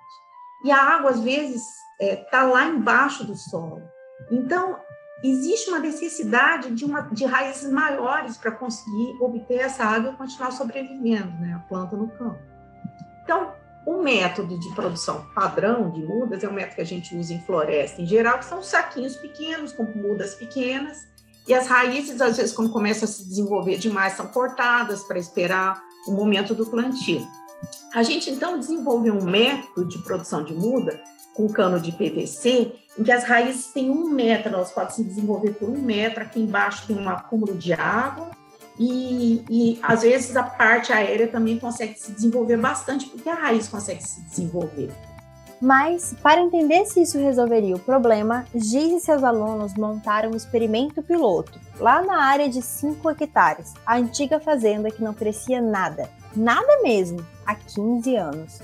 E 0.63 0.71
a 0.71 0.81
água, 0.81 1.11
às 1.11 1.19
vezes, 1.19 1.61
está 1.99 2.05
é, 2.05 2.15
tá 2.15 2.43
lá 2.43 2.65
embaixo 2.65 3.23
do 3.25 3.35
solo. 3.35 3.81
Então, 4.31 4.79
existe 5.23 5.69
uma 5.69 5.79
necessidade 5.79 6.71
de, 6.71 6.83
uma, 6.83 7.01
de 7.01 7.25
raízes 7.25 7.71
maiores 7.71 8.37
para 8.37 8.51
conseguir 8.51 9.15
obter 9.21 9.59
essa 9.59 9.83
água 9.83 10.11
e 10.11 10.17
continuar 10.17 10.51
sobrevivendo, 10.51 11.31
né, 11.39 11.53
a 11.55 11.59
planta 11.59 11.95
no 11.95 12.09
campo. 12.09 12.39
Então, 13.23 13.53
o 13.85 14.01
método 14.01 14.59
de 14.59 14.69
produção 14.75 15.25
padrão 15.33 15.89
de 15.91 16.01
mudas 16.03 16.43
é 16.43 16.47
um 16.47 16.53
método 16.53 16.75
que 16.75 16.81
a 16.81 16.85
gente 16.85 17.15
usa 17.15 17.33
em 17.33 17.41
floresta 17.41 18.01
em 18.01 18.05
geral, 18.05 18.39
que 18.39 18.45
são 18.45 18.61
saquinhos 18.61 19.15
pequenos, 19.15 19.71
com 19.71 19.83
mudas 19.83 20.35
pequenas, 20.35 20.97
e 21.47 21.53
as 21.53 21.67
raízes, 21.67 22.21
às 22.21 22.37
vezes, 22.37 22.53
quando 22.53 22.71
começam 22.71 23.03
a 23.03 23.11
se 23.11 23.27
desenvolver 23.27 23.77
demais, 23.77 24.13
são 24.13 24.27
cortadas 24.27 25.03
para 25.03 25.19
esperar 25.19 25.81
o 26.07 26.11
momento 26.11 26.55
do 26.55 26.65
plantio. 26.65 27.27
A 27.93 28.03
gente 28.03 28.29
então 28.29 28.57
desenvolveu 28.57 29.13
um 29.13 29.23
método 29.23 29.87
de 29.87 29.99
produção 29.99 30.43
de 30.43 30.53
muda 30.53 31.01
com 31.33 31.47
cano 31.47 31.79
de 31.79 31.91
PVC, 31.91 32.73
em 32.97 33.03
que 33.03 33.11
as 33.11 33.23
raízes 33.23 33.67
têm 33.67 33.89
um 33.89 34.09
metro, 34.09 34.53
elas 34.53 34.71
podem 34.71 34.91
se 34.91 35.03
desenvolver 35.03 35.53
por 35.53 35.69
um 35.69 35.81
metro, 35.81 36.23
aqui 36.23 36.39
embaixo 36.39 36.85
tem 36.87 36.97
um 36.97 37.09
acúmulo 37.09 37.55
de 37.55 37.73
água, 37.73 38.31
e, 38.79 39.43
e 39.49 39.79
às 39.81 40.01
vezes 40.01 40.35
a 40.35 40.43
parte 40.43 40.91
aérea 40.91 41.27
também 41.27 41.59
consegue 41.59 41.97
se 41.99 42.11
desenvolver 42.11 42.57
bastante, 42.57 43.07
porque 43.07 43.29
a 43.29 43.35
raiz 43.35 43.67
consegue 43.67 44.03
se 44.03 44.21
desenvolver. 44.21 44.91
Mas, 45.61 46.13
para 46.21 46.41
entender 46.41 46.85
se 46.85 47.01
isso 47.01 47.17
resolveria 47.17 47.75
o 47.75 47.79
problema, 47.79 48.45
Giz 48.53 48.91
e 48.91 48.99
seus 48.99 49.23
alunos 49.23 49.73
montaram 49.75 50.31
um 50.31 50.35
experimento 50.35 51.01
piloto, 51.01 51.57
lá 51.79 52.01
na 52.01 52.21
área 52.21 52.49
de 52.49 52.61
5 52.61 53.09
hectares, 53.11 53.73
a 53.85 53.95
antiga 53.95 54.41
fazenda 54.41 54.91
que 54.91 55.01
não 55.01 55.13
crescia 55.13 55.61
nada, 55.61 56.09
nada 56.35 56.81
mesmo, 56.81 57.25
há 57.45 57.55
15 57.55 58.15
anos. 58.17 58.59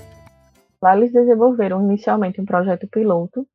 Lá 0.82 0.96
eles 0.96 1.12
desenvolveram 1.12 1.82
inicialmente 1.82 2.40
um 2.40 2.44
projeto 2.44 2.88
piloto 2.88 3.46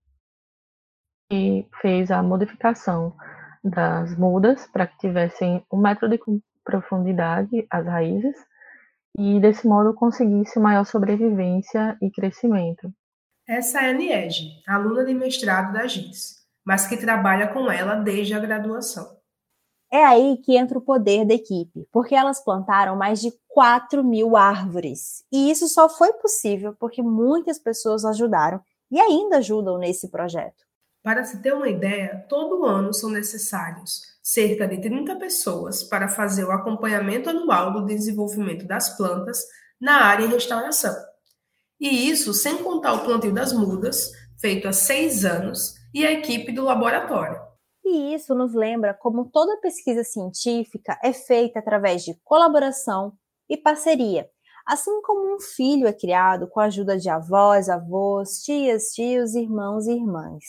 que 1.29 1.67
fez 1.81 2.11
a 2.11 2.21
modificação 2.21 3.15
das 3.63 4.15
mudas 4.15 4.67
para 4.67 4.85
que 4.85 4.97
tivessem 4.99 5.65
um 5.71 5.77
metro 5.77 6.07
de 6.07 6.19
profundidade 6.63 7.65
as 7.69 7.85
raízes 7.85 8.35
e 9.17 9.39
desse 9.39 9.67
modo 9.67 9.93
conseguisse 9.93 10.59
maior 10.59 10.85
sobrevivência 10.85 11.97
e 12.01 12.11
crescimento. 12.11 12.91
Essa 13.47 13.81
é 13.81 13.89
a 13.89 13.93
Niege, 13.93 14.61
aluna 14.67 15.05
de 15.05 15.13
mestrado 15.13 15.73
da 15.73 15.87
GIS, 15.87 16.45
mas 16.65 16.87
que 16.87 16.97
trabalha 16.97 17.47
com 17.47 17.71
ela 17.71 17.95
desde 17.95 18.33
a 18.33 18.39
graduação. 18.39 19.14
É 19.95 20.03
aí 20.03 20.35
que 20.43 20.57
entra 20.57 20.77
o 20.77 20.81
poder 20.81 21.25
da 21.25 21.33
equipe, 21.33 21.87
porque 21.89 22.13
elas 22.13 22.43
plantaram 22.43 22.97
mais 22.97 23.21
de 23.21 23.31
4 23.47 24.03
mil 24.03 24.35
árvores. 24.35 25.23
E 25.31 25.49
isso 25.49 25.69
só 25.69 25.87
foi 25.87 26.11
possível 26.11 26.75
porque 26.77 27.01
muitas 27.01 27.57
pessoas 27.57 28.03
ajudaram 28.03 28.59
e 28.91 28.99
ainda 28.99 29.37
ajudam 29.37 29.77
nesse 29.77 30.11
projeto. 30.11 30.65
Para 31.01 31.23
se 31.23 31.41
ter 31.41 31.53
uma 31.53 31.69
ideia, 31.69 32.25
todo 32.27 32.65
ano 32.65 32.93
são 32.93 33.09
necessários 33.09 34.01
cerca 34.21 34.67
de 34.67 34.81
30 34.81 35.15
pessoas 35.15 35.81
para 35.81 36.09
fazer 36.09 36.43
o 36.43 36.51
acompanhamento 36.51 37.29
anual 37.29 37.71
do 37.71 37.85
desenvolvimento 37.85 38.67
das 38.67 38.97
plantas 38.97 39.45
na 39.79 40.03
área 40.03 40.25
em 40.25 40.29
restauração. 40.29 40.93
E 41.79 42.09
isso 42.09 42.33
sem 42.33 42.57
contar 42.57 42.95
o 42.95 43.05
plantio 43.05 43.33
das 43.33 43.53
mudas, 43.53 44.11
feito 44.41 44.67
há 44.67 44.73
seis 44.73 45.23
anos, 45.23 45.75
e 45.93 46.05
a 46.05 46.11
equipe 46.11 46.51
do 46.51 46.65
laboratório. 46.65 47.44
E 47.85 48.15
isso 48.15 48.33
nos 48.33 48.55
lembra 48.55 48.95
como 48.95 49.29
toda 49.29 49.61
pesquisa 49.61 50.03
científica 50.03 50.99
é 51.03 51.13
feita 51.13 51.59
através 51.59 52.03
de 52.03 52.15
colaboração 52.23 53.13
e 53.47 53.55
parceria, 53.55 54.27
assim 54.65 55.01
como 55.03 55.35
um 55.35 55.39
filho 55.39 55.87
é 55.87 55.93
criado 55.93 56.47
com 56.47 56.59
a 56.59 56.65
ajuda 56.65 56.97
de 56.97 57.09
avós, 57.09 57.69
avós, 57.69 58.41
tias, 58.43 58.85
tios, 58.87 59.35
irmãos 59.35 59.85
e 59.85 59.91
irmãs. 59.91 60.43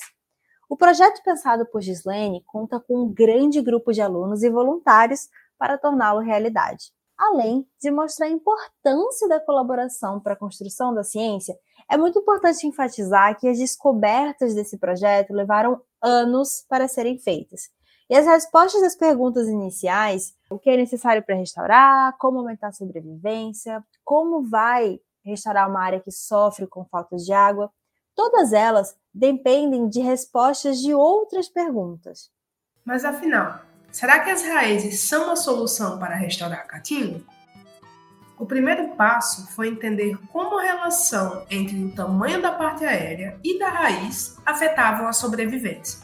O 0.66 0.78
projeto 0.78 1.22
pensado 1.22 1.66
por 1.66 1.82
Gislene 1.82 2.42
conta 2.46 2.80
com 2.80 3.04
um 3.04 3.12
grande 3.12 3.60
grupo 3.60 3.92
de 3.92 4.00
alunos 4.00 4.42
e 4.42 4.48
voluntários 4.48 5.28
para 5.58 5.76
torná-lo 5.76 6.20
realidade 6.20 6.96
além 7.16 7.66
de 7.80 7.90
mostrar 7.90 8.26
a 8.26 8.30
importância 8.30 9.28
da 9.28 9.40
colaboração 9.40 10.20
para 10.20 10.34
a 10.34 10.38
construção 10.38 10.94
da 10.94 11.02
ciência, 11.02 11.56
é 11.90 11.96
muito 11.96 12.18
importante 12.18 12.66
enfatizar 12.66 13.38
que 13.38 13.48
as 13.48 13.58
descobertas 13.58 14.54
desse 14.54 14.76
projeto 14.78 15.32
levaram 15.32 15.80
anos 16.02 16.64
para 16.68 16.88
serem 16.88 17.18
feitas. 17.18 17.70
E 18.08 18.16
as 18.16 18.26
respostas 18.26 18.82
das 18.82 18.96
perguntas 18.96 19.48
iniciais, 19.48 20.34
o 20.48 20.58
que 20.58 20.70
é 20.70 20.76
necessário 20.76 21.24
para 21.24 21.34
restaurar, 21.34 22.16
como 22.18 22.38
aumentar 22.38 22.68
a 22.68 22.72
sobrevivência, 22.72 23.84
como 24.04 24.48
vai 24.48 25.00
restaurar 25.24 25.68
uma 25.68 25.82
área 25.82 26.00
que 26.00 26.10
sofre 26.10 26.66
com 26.66 26.84
falta 26.84 27.16
de 27.16 27.32
água, 27.32 27.70
todas 28.14 28.52
elas 28.52 28.96
dependem 29.12 29.88
de 29.88 30.00
respostas 30.00 30.80
de 30.80 30.94
outras 30.94 31.48
perguntas. 31.48 32.30
Mas 32.84 33.04
afinal, 33.04 33.60
Será 33.96 34.20
que 34.20 34.30
as 34.30 34.42
raízes 34.42 35.00
são 35.00 35.30
a 35.30 35.36
solução 35.36 35.98
para 35.98 36.14
restaurar 36.14 36.66
a? 36.66 37.24
O 38.38 38.44
primeiro 38.44 38.88
passo 38.88 39.46
foi 39.52 39.68
entender 39.68 40.18
como 40.30 40.58
a 40.58 40.62
relação 40.62 41.46
entre 41.50 41.82
o 41.82 41.90
tamanho 41.90 42.42
da 42.42 42.52
parte 42.52 42.84
aérea 42.84 43.38
e 43.42 43.58
da 43.58 43.70
raiz 43.70 44.36
afetavam 44.44 45.08
a 45.08 45.12
sobrevivência. 45.14 46.00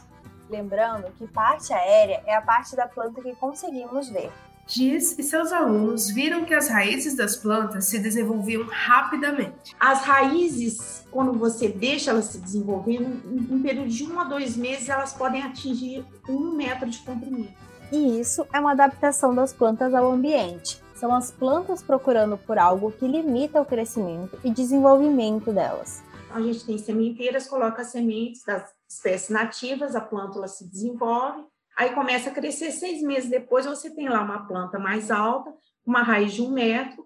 Lembrando 0.48 1.12
que 1.18 1.26
parte 1.26 1.74
aérea 1.74 2.22
é 2.26 2.34
a 2.34 2.40
parte 2.40 2.74
da 2.74 2.88
planta 2.88 3.20
que 3.20 3.34
conseguimos 3.36 4.08
ver. 4.08 4.32
Giz 4.66 5.18
e 5.18 5.22
seus 5.22 5.52
alunos 5.52 6.10
viram 6.10 6.44
que 6.44 6.54
as 6.54 6.68
raízes 6.68 7.14
das 7.14 7.36
plantas 7.36 7.86
se 7.86 7.98
desenvolviam 7.98 8.66
rapidamente. 8.70 9.76
As 9.78 10.02
raízes, 10.02 11.06
quando 11.10 11.34
você 11.34 11.68
deixa 11.68 12.12
elas 12.12 12.26
se 12.26 12.38
desenvolvendo, 12.38 13.20
em 13.26 13.54
um 13.54 13.60
período 13.60 13.88
de 13.88 14.04
um 14.04 14.18
a 14.18 14.24
dois 14.24 14.56
meses, 14.56 14.88
elas 14.88 15.12
podem 15.12 15.42
atingir 15.42 16.02
um 16.26 16.52
metro 16.52 16.88
de 16.88 16.98
comprimento. 17.00 17.52
E 17.90 18.18
isso 18.18 18.46
é 18.52 18.58
uma 18.58 18.72
adaptação 18.72 19.34
das 19.34 19.52
plantas 19.52 19.92
ao 19.92 20.10
ambiente 20.10 20.81
são 21.02 21.12
as 21.12 21.32
plantas 21.32 21.82
procurando 21.82 22.38
por 22.38 22.56
algo 22.56 22.92
que 22.92 23.08
limita 23.08 23.60
o 23.60 23.64
crescimento 23.64 24.38
e 24.44 24.52
desenvolvimento 24.52 25.52
delas. 25.52 26.00
A 26.30 26.40
gente 26.40 26.64
tem 26.64 26.78
sementeiras, 26.78 27.48
coloca 27.48 27.82
sementes 27.82 28.44
das 28.44 28.72
espécies 28.88 29.28
nativas, 29.28 29.96
a 29.96 30.00
plântula 30.00 30.46
se 30.46 30.64
desenvolve, 30.64 31.42
aí 31.76 31.92
começa 31.92 32.30
a 32.30 32.32
crescer 32.32 32.70
seis 32.70 33.02
meses 33.02 33.28
depois, 33.28 33.66
você 33.66 33.90
tem 33.90 34.08
lá 34.08 34.22
uma 34.22 34.46
planta 34.46 34.78
mais 34.78 35.10
alta, 35.10 35.52
uma 35.84 36.04
raiz 36.04 36.34
de 36.34 36.42
um 36.42 36.52
metro. 36.52 37.04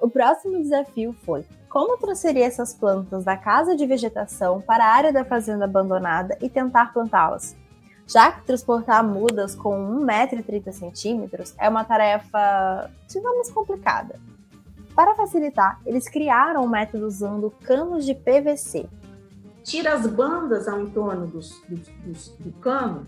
O 0.00 0.08
próximo 0.08 0.62
desafio 0.62 1.12
foi 1.24 1.44
como 1.68 1.98
transferir 1.98 2.44
essas 2.44 2.72
plantas 2.72 3.24
da 3.24 3.36
casa 3.36 3.74
de 3.74 3.84
vegetação 3.84 4.60
para 4.60 4.84
a 4.84 4.94
área 4.94 5.12
da 5.12 5.24
fazenda 5.24 5.64
abandonada 5.64 6.38
e 6.40 6.48
tentar 6.48 6.92
plantá-las 6.92 7.56
já 8.06 8.32
que 8.32 8.44
transportar 8.44 9.02
mudas 9.04 9.54
com 9.54 10.00
1,30m 10.00 11.54
é 11.58 11.68
uma 11.68 11.84
tarefa, 11.84 12.90
digamos, 13.08 13.50
complicada. 13.50 14.18
Para 14.94 15.14
facilitar, 15.14 15.80
eles 15.86 16.08
criaram 16.08 16.64
um 16.64 16.68
método 16.68 17.06
usando 17.06 17.50
canos 17.64 18.04
de 18.04 18.14
PVC. 18.14 18.88
Tira 19.62 19.94
as 19.94 20.06
bandas 20.06 20.68
ao 20.68 20.80
entorno 20.80 21.26
dos, 21.26 21.62
dos, 21.68 21.88
dos, 22.04 22.28
do 22.38 22.52
cano 22.52 23.06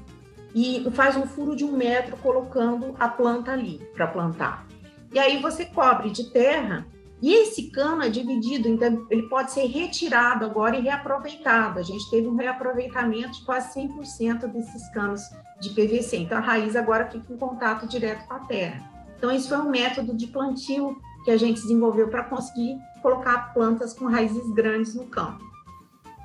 e 0.55 0.89
faz 0.93 1.17
um 1.17 1.27
furo 1.27 1.55
de 1.55 1.65
um 1.65 1.73
metro 1.73 2.17
colocando 2.19 2.95
a 2.99 3.09
planta 3.09 3.53
ali 3.53 3.79
para 3.93 4.07
plantar. 4.07 4.67
E 5.13 5.19
aí 5.19 5.43
você 5.43 5.65
cobre 5.65 6.11
de 6.11 6.31
terra 6.31 6.87
e 7.23 7.33
esse 7.33 7.71
cano 7.71 8.03
é 8.03 8.09
dividido, 8.09 8.69
então 8.69 9.07
ele 9.11 9.29
pode 9.29 9.53
ser 9.53 9.67
retirado 9.67 10.45
agora 10.45 10.77
e 10.77 10.83
reaproveitado. 10.83 11.79
A 11.79 11.83
gente 11.83 12.11
teve 12.11 12.27
um 12.27 12.37
reaproveitamento 12.37 13.39
de 13.39 13.45
quase 13.45 13.81
100% 13.81 14.47
desses 14.49 14.89
canos 14.91 15.23
de 15.61 15.71
PVC. 15.71 16.19
Então 16.19 16.39
a 16.39 16.41
raiz 16.41 16.77
agora 16.77 17.09
fica 17.11 17.33
em 17.33 17.37
contato 17.37 17.87
direto 17.87 18.27
com 18.27 18.35
a 18.35 18.41
terra. 18.41 18.83
Então 19.17 19.31
esse 19.31 19.49
foi 19.49 19.59
um 19.59 19.71
método 19.71 20.15
de 20.15 20.27
plantio 20.27 20.97
que 21.25 21.31
a 21.31 21.37
gente 21.39 21.63
desenvolveu 21.63 22.09
para 22.09 22.25
conseguir 22.25 22.77
colocar 23.01 23.55
plantas 23.55 23.95
com 23.95 24.07
raízes 24.07 24.53
grandes 24.53 24.95
no 24.95 25.07
campo. 25.07 25.43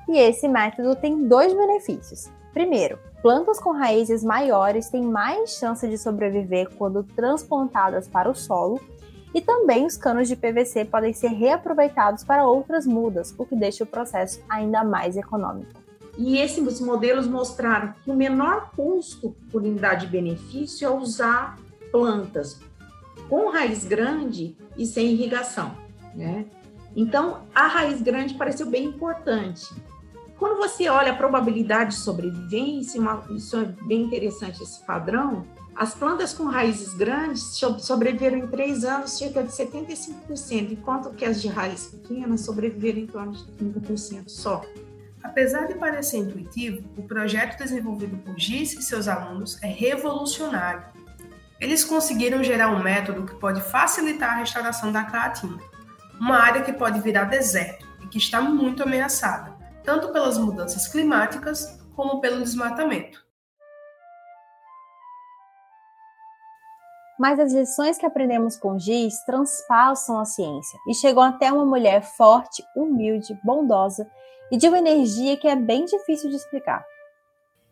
E 0.08 0.18
esse 0.18 0.48
método 0.48 0.94
tem 0.96 1.26
dois 1.26 1.54
benefícios. 1.54 2.28
Primeiro, 2.52 2.98
plantas 3.22 3.58
com 3.60 3.70
raízes 3.70 4.22
maiores 4.24 4.90
têm 4.90 5.02
mais 5.02 5.56
chance 5.56 5.88
de 5.88 5.96
sobreviver 5.96 6.68
quando 6.76 7.04
transplantadas 7.04 8.08
para 8.08 8.28
o 8.28 8.34
solo 8.34 8.80
e 9.32 9.40
também 9.40 9.86
os 9.86 9.96
canos 9.96 10.28
de 10.28 10.36
PVC 10.36 10.84
podem 10.84 11.12
ser 11.12 11.28
reaproveitados 11.28 12.24
para 12.24 12.46
outras 12.46 12.86
mudas, 12.86 13.34
o 13.38 13.44
que 13.44 13.54
deixa 13.54 13.84
o 13.84 13.86
processo 13.86 14.40
ainda 14.48 14.82
mais 14.82 15.16
econômico. 15.16 15.80
E 16.18 16.38
esses 16.38 16.80
modelos 16.80 17.26
mostraram 17.26 17.94
que 18.04 18.10
o 18.10 18.14
menor 18.14 18.72
custo 18.74 19.34
por 19.50 19.62
unidade 19.62 20.06
de 20.06 20.12
benefício 20.12 20.86
é 20.86 20.90
usar 20.90 21.58
plantas 21.90 22.60
com 23.28 23.48
raiz 23.48 23.84
grande 23.84 24.56
e 24.76 24.84
sem 24.84 25.12
irrigação, 25.12 25.72
né? 26.14 26.44
Então, 26.96 27.42
a 27.54 27.68
raiz 27.68 28.02
grande 28.02 28.34
pareceu 28.34 28.66
bem 28.66 28.86
importante. 28.86 29.72
Quando 30.36 30.56
você 30.56 30.88
olha 30.88 31.12
a 31.12 31.16
probabilidade 31.16 31.90
de 31.90 31.96
sobrevivência, 32.00 33.00
uma, 33.00 33.24
isso 33.30 33.56
é 33.56 33.64
bem 33.64 34.02
interessante 34.02 34.62
esse 34.62 34.84
padrão, 34.84 35.46
as 35.80 35.94
plantas 35.94 36.34
com 36.34 36.44
raízes 36.44 36.92
grandes 36.92 37.58
sobreviveram 37.78 38.36
em 38.36 38.46
três 38.46 38.84
anos 38.84 39.16
cerca 39.16 39.42
de 39.42 39.48
75%, 39.48 40.72
enquanto 40.72 41.08
que 41.14 41.24
as 41.24 41.40
de 41.40 41.48
raiz 41.48 41.86
pequenas 41.86 42.42
sobreviveram 42.42 42.98
em 42.98 43.06
torno 43.06 43.32
de 43.32 43.50
30% 43.52 44.28
só. 44.28 44.62
Apesar 45.22 45.68
de 45.68 45.74
parecer 45.76 46.18
intuitivo, 46.18 46.86
o 46.98 47.04
projeto 47.04 47.56
desenvolvido 47.56 48.18
por 48.18 48.38
Giz 48.38 48.74
e 48.74 48.82
seus 48.82 49.08
alunos 49.08 49.56
é 49.62 49.68
revolucionário. 49.68 50.84
Eles 51.58 51.82
conseguiram 51.82 52.44
gerar 52.44 52.68
um 52.68 52.82
método 52.82 53.24
que 53.24 53.36
pode 53.36 53.62
facilitar 53.62 54.34
a 54.34 54.40
restauração 54.40 54.92
da 54.92 55.04
caatinga, 55.04 55.64
uma 56.20 56.36
área 56.36 56.60
que 56.60 56.74
pode 56.74 57.00
virar 57.00 57.24
deserto 57.24 57.88
e 58.04 58.06
que 58.06 58.18
está 58.18 58.42
muito 58.42 58.82
ameaçada, 58.82 59.56
tanto 59.82 60.12
pelas 60.12 60.36
mudanças 60.36 60.88
climáticas 60.88 61.80
como 61.96 62.20
pelo 62.20 62.42
desmatamento. 62.42 63.19
Mas 67.20 67.38
as 67.38 67.52
lições 67.52 67.98
que 67.98 68.06
aprendemos 68.06 68.56
com 68.56 68.78
Giz 68.78 69.22
transpassam 69.26 70.18
a 70.18 70.24
ciência 70.24 70.78
e 70.88 70.94
chegam 70.94 71.22
até 71.22 71.52
uma 71.52 71.66
mulher 71.66 72.02
forte, 72.02 72.64
humilde, 72.74 73.38
bondosa 73.44 74.08
e 74.50 74.56
de 74.56 74.66
uma 74.66 74.78
energia 74.78 75.36
que 75.36 75.46
é 75.46 75.54
bem 75.54 75.84
difícil 75.84 76.30
de 76.30 76.36
explicar. 76.36 76.82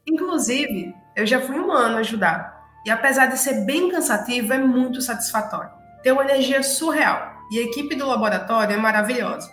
Inclusive, 0.06 0.94
eu 1.16 1.26
já 1.26 1.40
fui 1.40 1.58
um 1.58 1.72
ano 1.72 1.96
ajudar 1.96 2.62
e 2.84 2.90
apesar 2.90 3.24
de 3.24 3.38
ser 3.38 3.64
bem 3.64 3.90
cansativo, 3.90 4.52
é 4.52 4.58
muito 4.58 5.00
satisfatório. 5.00 5.70
Tem 6.02 6.12
uma 6.12 6.24
energia 6.24 6.62
surreal 6.62 7.32
e 7.50 7.58
a 7.58 7.62
equipe 7.62 7.96
do 7.96 8.06
laboratório 8.06 8.74
é 8.74 8.78
maravilhosa. 8.78 9.50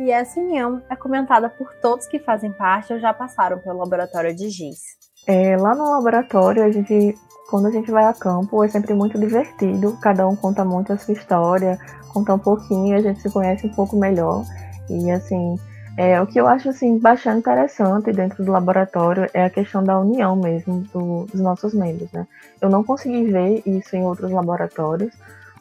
E 0.00 0.10
essa 0.10 0.40
união 0.40 0.82
é 0.88 0.96
comentada 0.96 1.50
por 1.50 1.70
todos 1.82 2.06
que 2.06 2.18
fazem 2.18 2.50
parte 2.50 2.94
ou 2.94 2.98
já 2.98 3.12
passaram 3.12 3.58
pelo 3.58 3.80
laboratório 3.80 4.34
de 4.34 4.48
Giz. 4.48 4.80
É, 5.26 5.56
lá 5.56 5.74
no 5.74 5.90
laboratório 5.90 6.62
a 6.62 6.70
gente 6.70 7.16
quando 7.48 7.66
a 7.66 7.70
gente 7.70 7.90
vai 7.90 8.04
a 8.04 8.12
campo 8.12 8.64
é 8.64 8.68
sempre 8.68 8.94
muito 8.94 9.18
divertido, 9.18 9.96
cada 10.00 10.26
um 10.26 10.34
conta 10.34 10.64
muito 10.64 10.92
a 10.92 10.98
sua 10.98 11.14
história, 11.14 11.78
conta 12.12 12.34
um 12.34 12.38
pouquinho, 12.38 12.96
a 12.96 13.00
gente 13.00 13.20
se 13.20 13.30
conhece 13.30 13.66
um 13.66 13.70
pouco 13.70 13.96
melhor. 13.96 14.44
E 14.88 15.10
assim, 15.10 15.56
é, 15.96 16.20
o 16.20 16.26
que 16.26 16.40
eu 16.40 16.48
acho 16.48 16.70
assim, 16.70 16.98
bastante 16.98 17.38
interessante 17.38 18.12
dentro 18.12 18.44
do 18.44 18.50
laboratório 18.50 19.28
é 19.32 19.44
a 19.44 19.50
questão 19.50 19.84
da 19.84 19.98
união 19.98 20.34
mesmo 20.34 20.80
do, 20.92 21.26
dos 21.26 21.40
nossos 21.40 21.72
membros, 21.72 22.10
né? 22.10 22.26
Eu 22.60 22.68
não 22.68 22.82
consegui 22.82 23.30
ver 23.30 23.62
isso 23.64 23.94
em 23.94 24.02
outros 24.02 24.30
laboratórios. 24.30 25.14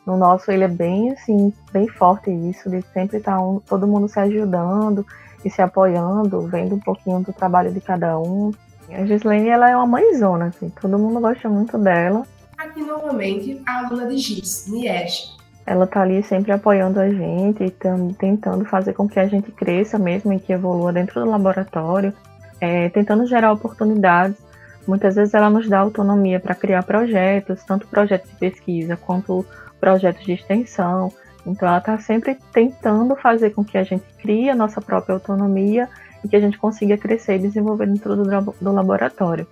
No 0.06 0.17
nosso 0.17 0.52
ele 0.52 0.63
é 0.63 0.67
bem 0.67 1.12
assim, 1.12 1.54
bem 1.71 1.88
forte 1.88 2.32
isso, 2.32 2.69
de 2.69 2.82
sempre 2.93 3.17
estar 3.17 3.38
tá 3.38 3.41
um, 3.41 3.60
todo 3.60 3.88
mundo 3.88 4.08
se 4.08 4.19
ajudando 4.19 5.06
e 5.45 5.49
se 5.49 5.62
apoiando, 5.62 6.47
vendo 6.47 6.76
um 6.76 6.80
pouquinho 6.80 7.19
do 7.19 7.32
trabalho 7.32 7.71
de 7.71 7.80
cada 7.80 8.17
um. 8.17 8.52
A 8.96 9.06
Gislaine, 9.06 9.50
ela 9.50 9.70
é 9.70 9.76
uma 9.76 9.88
mãezona, 9.88 10.46
assim, 10.46 10.70
todo 10.70 11.00
mundo 11.00 11.20
gosta 11.20 11.50
muito 11.50 11.78
dela. 11.78 12.26
Aqui, 12.58 12.82
novamente, 12.82 13.62
a 13.66 13.80
aluna 13.80 14.08
de 14.08 14.18
Gis, 14.18 14.68
Niesh. 14.68 15.36
Ela 15.66 15.88
tá 15.88 16.02
ali 16.02 16.22
sempre 16.24 16.52
apoiando 16.52 17.00
a 17.00 17.10
gente, 17.10 17.74
tentando 18.18 18.66
fazer 18.66 18.94
com 18.94 19.08
que 19.08 19.20
a 19.20 19.28
gente 19.28 19.52
cresça 19.52 19.98
mesmo 19.98 20.34
e 20.34 20.40
que 20.40 20.52
evolua 20.52 20.92
dentro 20.92 21.22
do 21.22 21.30
laboratório, 21.30 22.14
é, 22.60 22.90
tentando 22.90 23.26
gerar 23.26 23.54
oportunidades. 23.54 24.38
Muitas 24.86 25.16
vezes 25.16 25.34
ela 25.34 25.50
nos 25.50 25.70
dá 25.70 25.80
autonomia 25.80 26.40
para 26.40 26.54
criar 26.54 26.84
projetos, 26.84 27.64
tanto 27.64 27.88
projetos 27.88 28.30
de 28.30 28.36
pesquisa 28.36 28.98
quanto 28.98 29.46
projetos 29.80 30.26
de 30.26 30.34
extensão. 30.34 31.12
Então 31.46 31.68
ela 31.68 31.78
está 31.78 31.98
sempre 31.98 32.38
tentando 32.52 33.16
fazer 33.16 33.52
com 33.52 33.64
que 33.64 33.78
a 33.78 33.84
gente 33.84 34.06
crie 34.22 34.50
a 34.50 34.56
nossa 34.56 34.82
própria 34.82 35.14
autonomia 35.14 35.90
e 36.24 36.28
que 36.28 36.36
a 36.36 36.40
gente 36.40 36.58
consiga 36.58 36.98
crescer 36.98 37.36
e 37.36 37.40
desenvolver 37.40 37.88
dentro 37.88 38.16
do, 38.16 38.24
do 38.24 38.72
laboratório. 38.72 39.48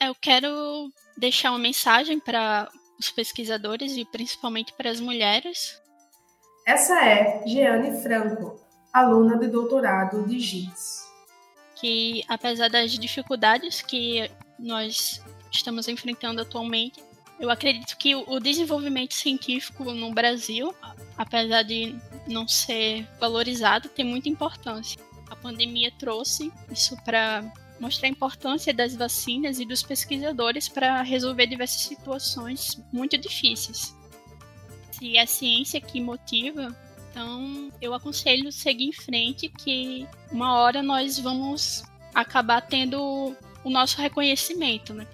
Eu 0.00 0.14
quero 0.14 0.90
deixar 1.16 1.50
uma 1.50 1.58
mensagem 1.58 2.20
para 2.20 2.68
os 2.98 3.10
pesquisadores 3.10 3.96
e 3.96 4.04
principalmente 4.04 4.72
para 4.72 4.90
as 4.90 5.00
mulheres. 5.00 5.80
Essa 6.66 7.04
é 7.04 7.42
Jeane 7.46 8.00
Franco, 8.02 8.60
aluna 8.92 9.38
de 9.38 9.48
doutorado 9.48 10.24
de 10.26 10.38
GIS. 10.38 11.08
Que 11.74 12.24
apesar 12.28 12.68
das 12.68 12.92
dificuldades 12.92 13.82
que 13.82 14.30
nós 14.58 15.22
estamos 15.50 15.88
enfrentando 15.88 16.42
atualmente, 16.42 17.02
eu 17.40 17.50
acredito 17.50 17.96
que 17.96 18.14
o 18.16 18.40
desenvolvimento 18.40 19.14
científico 19.14 19.84
no 19.84 20.12
Brasil, 20.12 20.74
apesar 21.16 21.62
de 21.62 21.94
não 22.26 22.48
ser 22.48 23.06
valorizado, 23.20 23.88
tem 23.88 24.04
muita 24.04 24.28
importância. 24.28 25.00
A 25.30 25.36
pandemia 25.36 25.92
trouxe 25.98 26.52
isso 26.70 26.96
para 27.04 27.44
mostrar 27.78 28.08
a 28.08 28.10
importância 28.10 28.74
das 28.74 28.96
vacinas 28.96 29.60
e 29.60 29.64
dos 29.64 29.82
pesquisadores 29.82 30.68
para 30.68 31.00
resolver 31.02 31.46
diversas 31.46 31.82
situações 31.82 32.82
muito 32.92 33.16
difíceis. 33.16 33.96
Se 34.90 35.16
é 35.16 35.22
a 35.22 35.26
ciência 35.26 35.80
que 35.80 36.00
motiva, 36.00 36.76
então 37.10 37.70
eu 37.80 37.94
aconselho 37.94 38.50
seguir 38.50 38.86
em 38.86 38.92
frente 38.92 39.48
que 39.48 40.08
uma 40.32 40.58
hora 40.58 40.82
nós 40.82 41.18
vamos 41.20 41.84
acabar 42.12 42.62
tendo 42.62 43.36
o 43.62 43.70
nosso 43.70 44.00
reconhecimento, 44.00 44.92
né? 44.92 45.06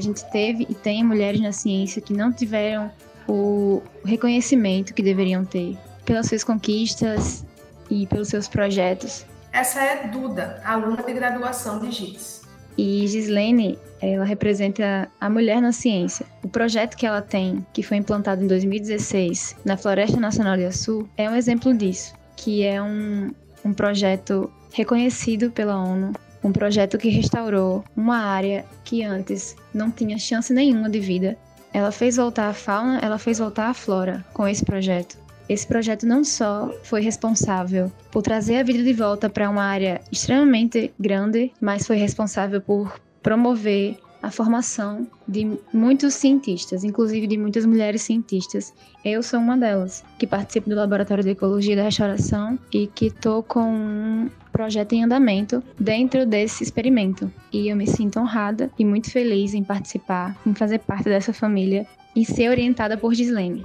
A 0.00 0.02
gente 0.02 0.24
teve 0.30 0.66
e 0.66 0.74
tem 0.74 1.04
mulheres 1.04 1.42
na 1.42 1.52
ciência 1.52 2.00
que 2.00 2.14
não 2.14 2.32
tiveram 2.32 2.90
o 3.28 3.82
reconhecimento 4.02 4.94
que 4.94 5.02
deveriam 5.02 5.44
ter 5.44 5.76
pelas 6.06 6.26
suas 6.26 6.42
conquistas 6.42 7.44
e 7.90 8.06
pelos 8.06 8.28
seus 8.28 8.48
projetos. 8.48 9.26
Essa 9.52 9.82
é 9.82 10.08
Duda, 10.08 10.58
aluna 10.64 11.02
de 11.02 11.12
graduação 11.12 11.80
de 11.80 11.92
GIS. 11.92 12.40
E 12.78 13.06
Gislene, 13.08 13.78
ela 14.00 14.24
representa 14.24 15.06
a 15.20 15.28
mulher 15.28 15.60
na 15.60 15.70
ciência. 15.70 16.24
O 16.42 16.48
projeto 16.48 16.96
que 16.96 17.04
ela 17.04 17.20
tem, 17.20 17.62
que 17.70 17.82
foi 17.82 17.98
implantado 17.98 18.42
em 18.42 18.46
2016 18.46 19.56
na 19.66 19.76
Floresta 19.76 20.18
Nacional 20.18 20.56
de 20.56 20.64
Açu, 20.64 21.06
é 21.14 21.28
um 21.28 21.36
exemplo 21.36 21.74
disso, 21.74 22.14
que 22.36 22.62
é 22.62 22.80
um, 22.80 23.34
um 23.62 23.74
projeto 23.74 24.50
reconhecido 24.72 25.50
pela 25.50 25.76
ONU, 25.76 26.14
um 26.42 26.52
projeto 26.52 26.98
que 26.98 27.08
restaurou 27.08 27.84
uma 27.96 28.18
área 28.18 28.64
que 28.84 29.02
antes 29.02 29.56
não 29.72 29.90
tinha 29.90 30.18
chance 30.18 30.52
nenhuma 30.52 30.88
de 30.88 31.00
vida. 31.00 31.36
Ela 31.72 31.92
fez 31.92 32.16
voltar 32.16 32.48
a 32.48 32.54
fauna, 32.54 32.98
ela 33.00 33.18
fez 33.18 33.38
voltar 33.38 33.68
a 33.68 33.74
flora 33.74 34.24
com 34.32 34.46
esse 34.46 34.64
projeto. 34.64 35.16
Esse 35.48 35.66
projeto 35.66 36.06
não 36.06 36.22
só 36.22 36.72
foi 36.84 37.02
responsável 37.02 37.90
por 38.10 38.22
trazer 38.22 38.58
a 38.58 38.62
vida 38.62 38.82
de 38.82 38.92
volta 38.92 39.28
para 39.28 39.50
uma 39.50 39.64
área 39.64 40.00
extremamente 40.10 40.92
grande, 40.98 41.52
mas 41.60 41.86
foi 41.86 41.96
responsável 41.96 42.60
por 42.60 43.00
promover 43.22 43.98
a 44.22 44.30
formação 44.30 45.06
de 45.26 45.58
muitos 45.72 46.14
cientistas, 46.14 46.84
inclusive 46.84 47.26
de 47.26 47.38
muitas 47.38 47.64
mulheres 47.64 48.02
cientistas. 48.02 48.74
Eu 49.04 49.22
sou 49.22 49.40
uma 49.40 49.56
delas, 49.56 50.04
que 50.18 50.26
participo 50.26 50.68
do 50.68 50.76
Laboratório 50.76 51.24
de 51.24 51.30
Ecologia 51.30 51.74
da 51.74 51.84
Restauração 51.84 52.58
e 52.72 52.86
que 52.86 53.06
estou 53.06 53.42
com 53.42 53.62
um 53.62 54.30
projeto 54.52 54.92
em 54.92 55.04
andamento 55.04 55.62
dentro 55.78 56.26
desse 56.26 56.62
experimento. 56.62 57.32
E 57.52 57.68
eu 57.68 57.76
me 57.76 57.86
sinto 57.86 58.20
honrada 58.20 58.70
e 58.78 58.84
muito 58.84 59.10
feliz 59.10 59.54
em 59.54 59.64
participar, 59.64 60.36
em 60.46 60.54
fazer 60.54 60.80
parte 60.80 61.04
dessa 61.04 61.32
família 61.32 61.86
e 62.14 62.24
ser 62.24 62.50
orientada 62.50 62.96
por 62.96 63.14
Gislene. 63.14 63.64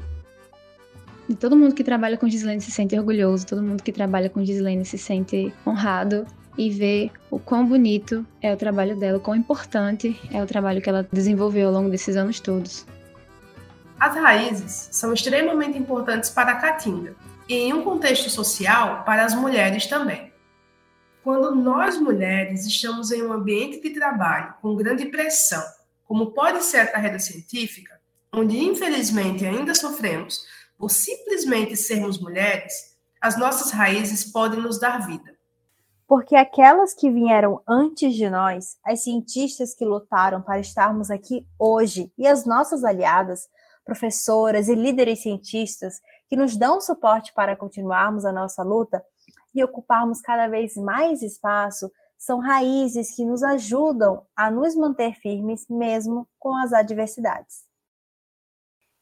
E 1.28 1.34
todo 1.34 1.56
mundo 1.56 1.74
que 1.74 1.84
trabalha 1.84 2.18
com 2.18 2.30
Gislene 2.30 2.62
se 2.62 2.72
sente 2.72 2.98
orgulhoso, 2.98 3.48
todo 3.48 3.64
mundo 3.64 3.82
que 3.82 3.92
trabalha 3.92 4.30
com 4.30 4.46
Gislene 4.46 4.86
se 4.86 4.98
sente 4.98 5.52
honrado 5.66 6.26
e 6.58 6.70
ver 6.70 7.12
o 7.30 7.40
quão 7.40 7.66
bonito 7.66 8.26
é 8.42 8.54
o 8.54 8.58
trabalho 8.58 8.96
dela, 8.96 9.18
o 9.18 9.22
quão 9.22 9.36
importante 9.36 10.20
é 10.32 10.42
o 10.42 10.48
trabalho 10.48 10.82
que 10.82 10.90
ela 10.90 11.08
desenvolveu 11.12 11.68
ao 11.68 11.74
longo 11.74 11.90
desses 11.90 12.16
anos 12.16 12.40
todos. 12.40 12.86
As 14.00 14.16
raízes 14.16 14.90
são 14.92 15.14
extremamente 15.14 15.78
importantes 15.78 16.30
para 16.30 16.52
a 16.52 16.56
Caatinga 16.56 17.16
e, 17.48 17.56
em 17.56 17.74
um 17.74 17.84
contexto 17.84 18.30
social, 18.30 19.04
para 19.04 19.24
as 19.24 19.34
mulheres 19.34 19.88
também. 19.88 20.32
Quando 21.24 21.56
nós 21.56 21.98
mulheres 21.98 22.66
estamos 22.66 23.12
em 23.12 23.24
um 23.24 23.34
ambiente 23.34 23.82
de 23.82 23.90
trabalho 23.92 24.54
com 24.62 24.76
grande 24.76 25.06
pressão, 25.06 25.64
como 26.06 26.32
pode 26.32 26.64
ser 26.64 26.80
a 26.80 26.88
carreira 26.88 27.20
científica, 27.20 28.00
onde 28.32 28.58
infelizmente 28.58 29.46
ainda 29.46 29.74
sofremos 29.74 30.46
por 30.78 30.92
simplesmente 30.92 31.76
sermos 31.76 32.20
mulheres, 32.20 32.96
as 33.20 33.38
nossas 33.40 33.72
raízes 33.72 34.26
podem 34.26 34.60
nos 34.60 34.80
dar 34.80 35.08
vida 35.08 35.35
porque 36.08 36.36
aquelas 36.36 36.94
que 36.94 37.10
vieram 37.10 37.62
antes 37.68 38.14
de 38.14 38.30
nós, 38.30 38.78
as 38.86 39.04
cientistas 39.04 39.74
que 39.74 39.84
lutaram 39.84 40.42
para 40.42 40.60
estarmos 40.60 41.10
aqui 41.10 41.48
hoje 41.58 42.12
e 42.18 42.28
as 42.28 42.46
nossas 42.46 42.84
aliadas, 42.84 43.48
professoras 43.84 44.68
e 44.68 44.76
líderes 44.76 45.22
cientistas 45.22 46.00
que 46.28 46.36
nos 46.36 46.56
dão 46.56 46.80
suporte 46.80 47.34
para 47.34 47.56
continuarmos 47.56 48.26
a 48.26 48.32
nossa 48.32 48.64
luta 48.64 49.04
e 49.54 49.64
ocuparmos 49.64 50.22
cada 50.22 50.48
vez 50.48 50.76
mais 50.76 51.22
espaço, 51.22 51.92
são 52.18 52.40
raízes 52.40 53.16
que 53.16 53.26
nos 53.26 53.44
ajudam 53.44 54.26
a 54.36 54.50
nos 54.50 54.76
manter 54.76 55.14
firmes 55.16 55.68
mesmo 55.70 56.28
com 56.40 56.56
as 56.56 56.74
adversidades. 56.74 57.64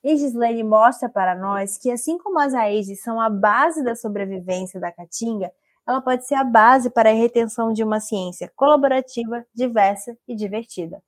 E 0.04 0.64
mostra 0.64 1.08
para 1.08 1.34
nós 1.34 1.78
que, 1.78 1.90
assim 1.90 2.18
como 2.18 2.38
as 2.40 2.54
raízes 2.54 3.02
são 3.02 3.22
a 3.22 3.30
base 3.30 3.82
da 3.82 3.96
sobrevivência 3.96 4.80
da 4.80 4.92
caatinga, 4.92 5.50
ela 5.88 6.02
pode 6.02 6.26
ser 6.26 6.36
a 6.36 6.44
base 6.44 6.90
para 6.90 7.10
a 7.10 7.14
retenção 7.14 7.74
de 7.74 7.84
uma 7.84 8.00
ciência 8.00 8.52
colaborativa, 8.56 9.46
diversa 9.54 10.18
e 10.28 10.36
divertida. 10.36 11.02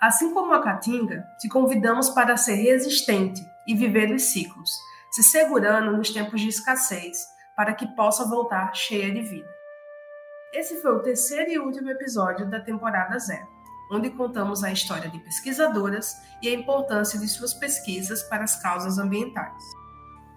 Assim 0.00 0.32
como 0.32 0.52
a 0.52 0.62
Caatinga, 0.62 1.26
te 1.40 1.48
convidamos 1.48 2.10
para 2.10 2.36
ser 2.36 2.54
resistente 2.54 3.40
e 3.66 3.74
viver 3.74 4.14
os 4.14 4.22
ciclos, 4.22 4.70
se 5.10 5.24
segurando 5.24 5.96
nos 5.96 6.10
tempos 6.10 6.40
de 6.40 6.48
escassez, 6.48 7.26
para 7.56 7.74
que 7.74 7.86
possa 7.96 8.24
voltar 8.24 8.72
cheia 8.76 9.12
de 9.12 9.22
vida. 9.22 9.48
Esse 10.52 10.80
foi 10.80 10.92
o 10.92 11.02
terceiro 11.02 11.50
e 11.50 11.58
último 11.58 11.90
episódio 11.90 12.48
da 12.48 12.60
temporada 12.60 13.18
zero, 13.18 13.48
onde 13.90 14.10
contamos 14.10 14.62
a 14.62 14.70
história 14.70 15.10
de 15.10 15.18
pesquisadoras 15.18 16.14
e 16.40 16.48
a 16.48 16.54
importância 16.54 17.18
de 17.18 17.26
suas 17.26 17.52
pesquisas 17.52 18.22
para 18.22 18.44
as 18.44 18.62
causas 18.62 18.98
ambientais. 18.98 19.77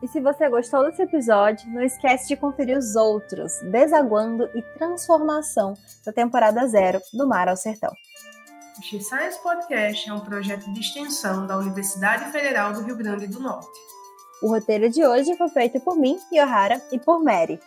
E 0.02 0.08
se 0.08 0.20
você 0.20 0.50
gostou 0.50 0.84
desse 0.86 1.04
episódio, 1.04 1.70
não 1.70 1.82
esquece 1.84 2.28
de 2.28 2.36
conferir 2.36 2.76
os 2.76 2.96
outros, 2.96 3.54
Desaguando 3.72 4.50
e 4.56 4.64
Transformação, 4.76 5.76
da 6.04 6.12
temporada 6.12 6.66
zero 6.68 7.00
do 7.14 7.28
Mar 7.28 7.48
ao 7.48 7.56
Sertão. 7.56 7.92
O 8.80 8.84
X-Science 8.84 9.40
Podcast 9.44 10.10
é 10.10 10.14
um 10.14 10.22
projeto 10.22 10.74
de 10.74 10.80
extensão 10.80 11.46
da 11.46 11.56
Universidade 11.56 12.32
Federal 12.32 12.74
do 12.74 12.82
Rio 12.82 12.98
Grande 12.98 13.28
do 13.28 13.40
Norte. 13.40 13.80
O 14.42 14.48
roteiro 14.48 14.90
de 14.90 15.06
hoje 15.06 15.38
foi 15.38 15.50
feito 15.50 15.80
por 15.80 15.96
mim, 15.96 16.18
Yohara, 16.34 16.82
e 16.92 16.98
por 16.98 17.24
Mary. 17.24 17.60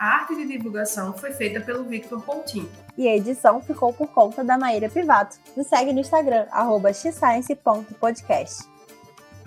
A 0.00 0.06
arte 0.22 0.34
de 0.34 0.46
divulgação 0.46 1.12
foi 1.12 1.30
feita 1.30 1.60
pelo 1.60 1.84
Victor 1.84 2.24
Coutinho. 2.24 2.68
E 2.98 3.06
a 3.06 3.14
edição 3.14 3.60
ficou 3.60 3.92
por 3.92 4.08
conta 4.08 4.42
da 4.42 4.58
Maíra 4.58 4.88
Pivato. 4.88 5.38
Nos 5.56 5.68
segue 5.68 5.92
no 5.92 6.00
Instagram, 6.00 6.48
arroba 6.50 6.92
xscience.podcast. 6.92 8.68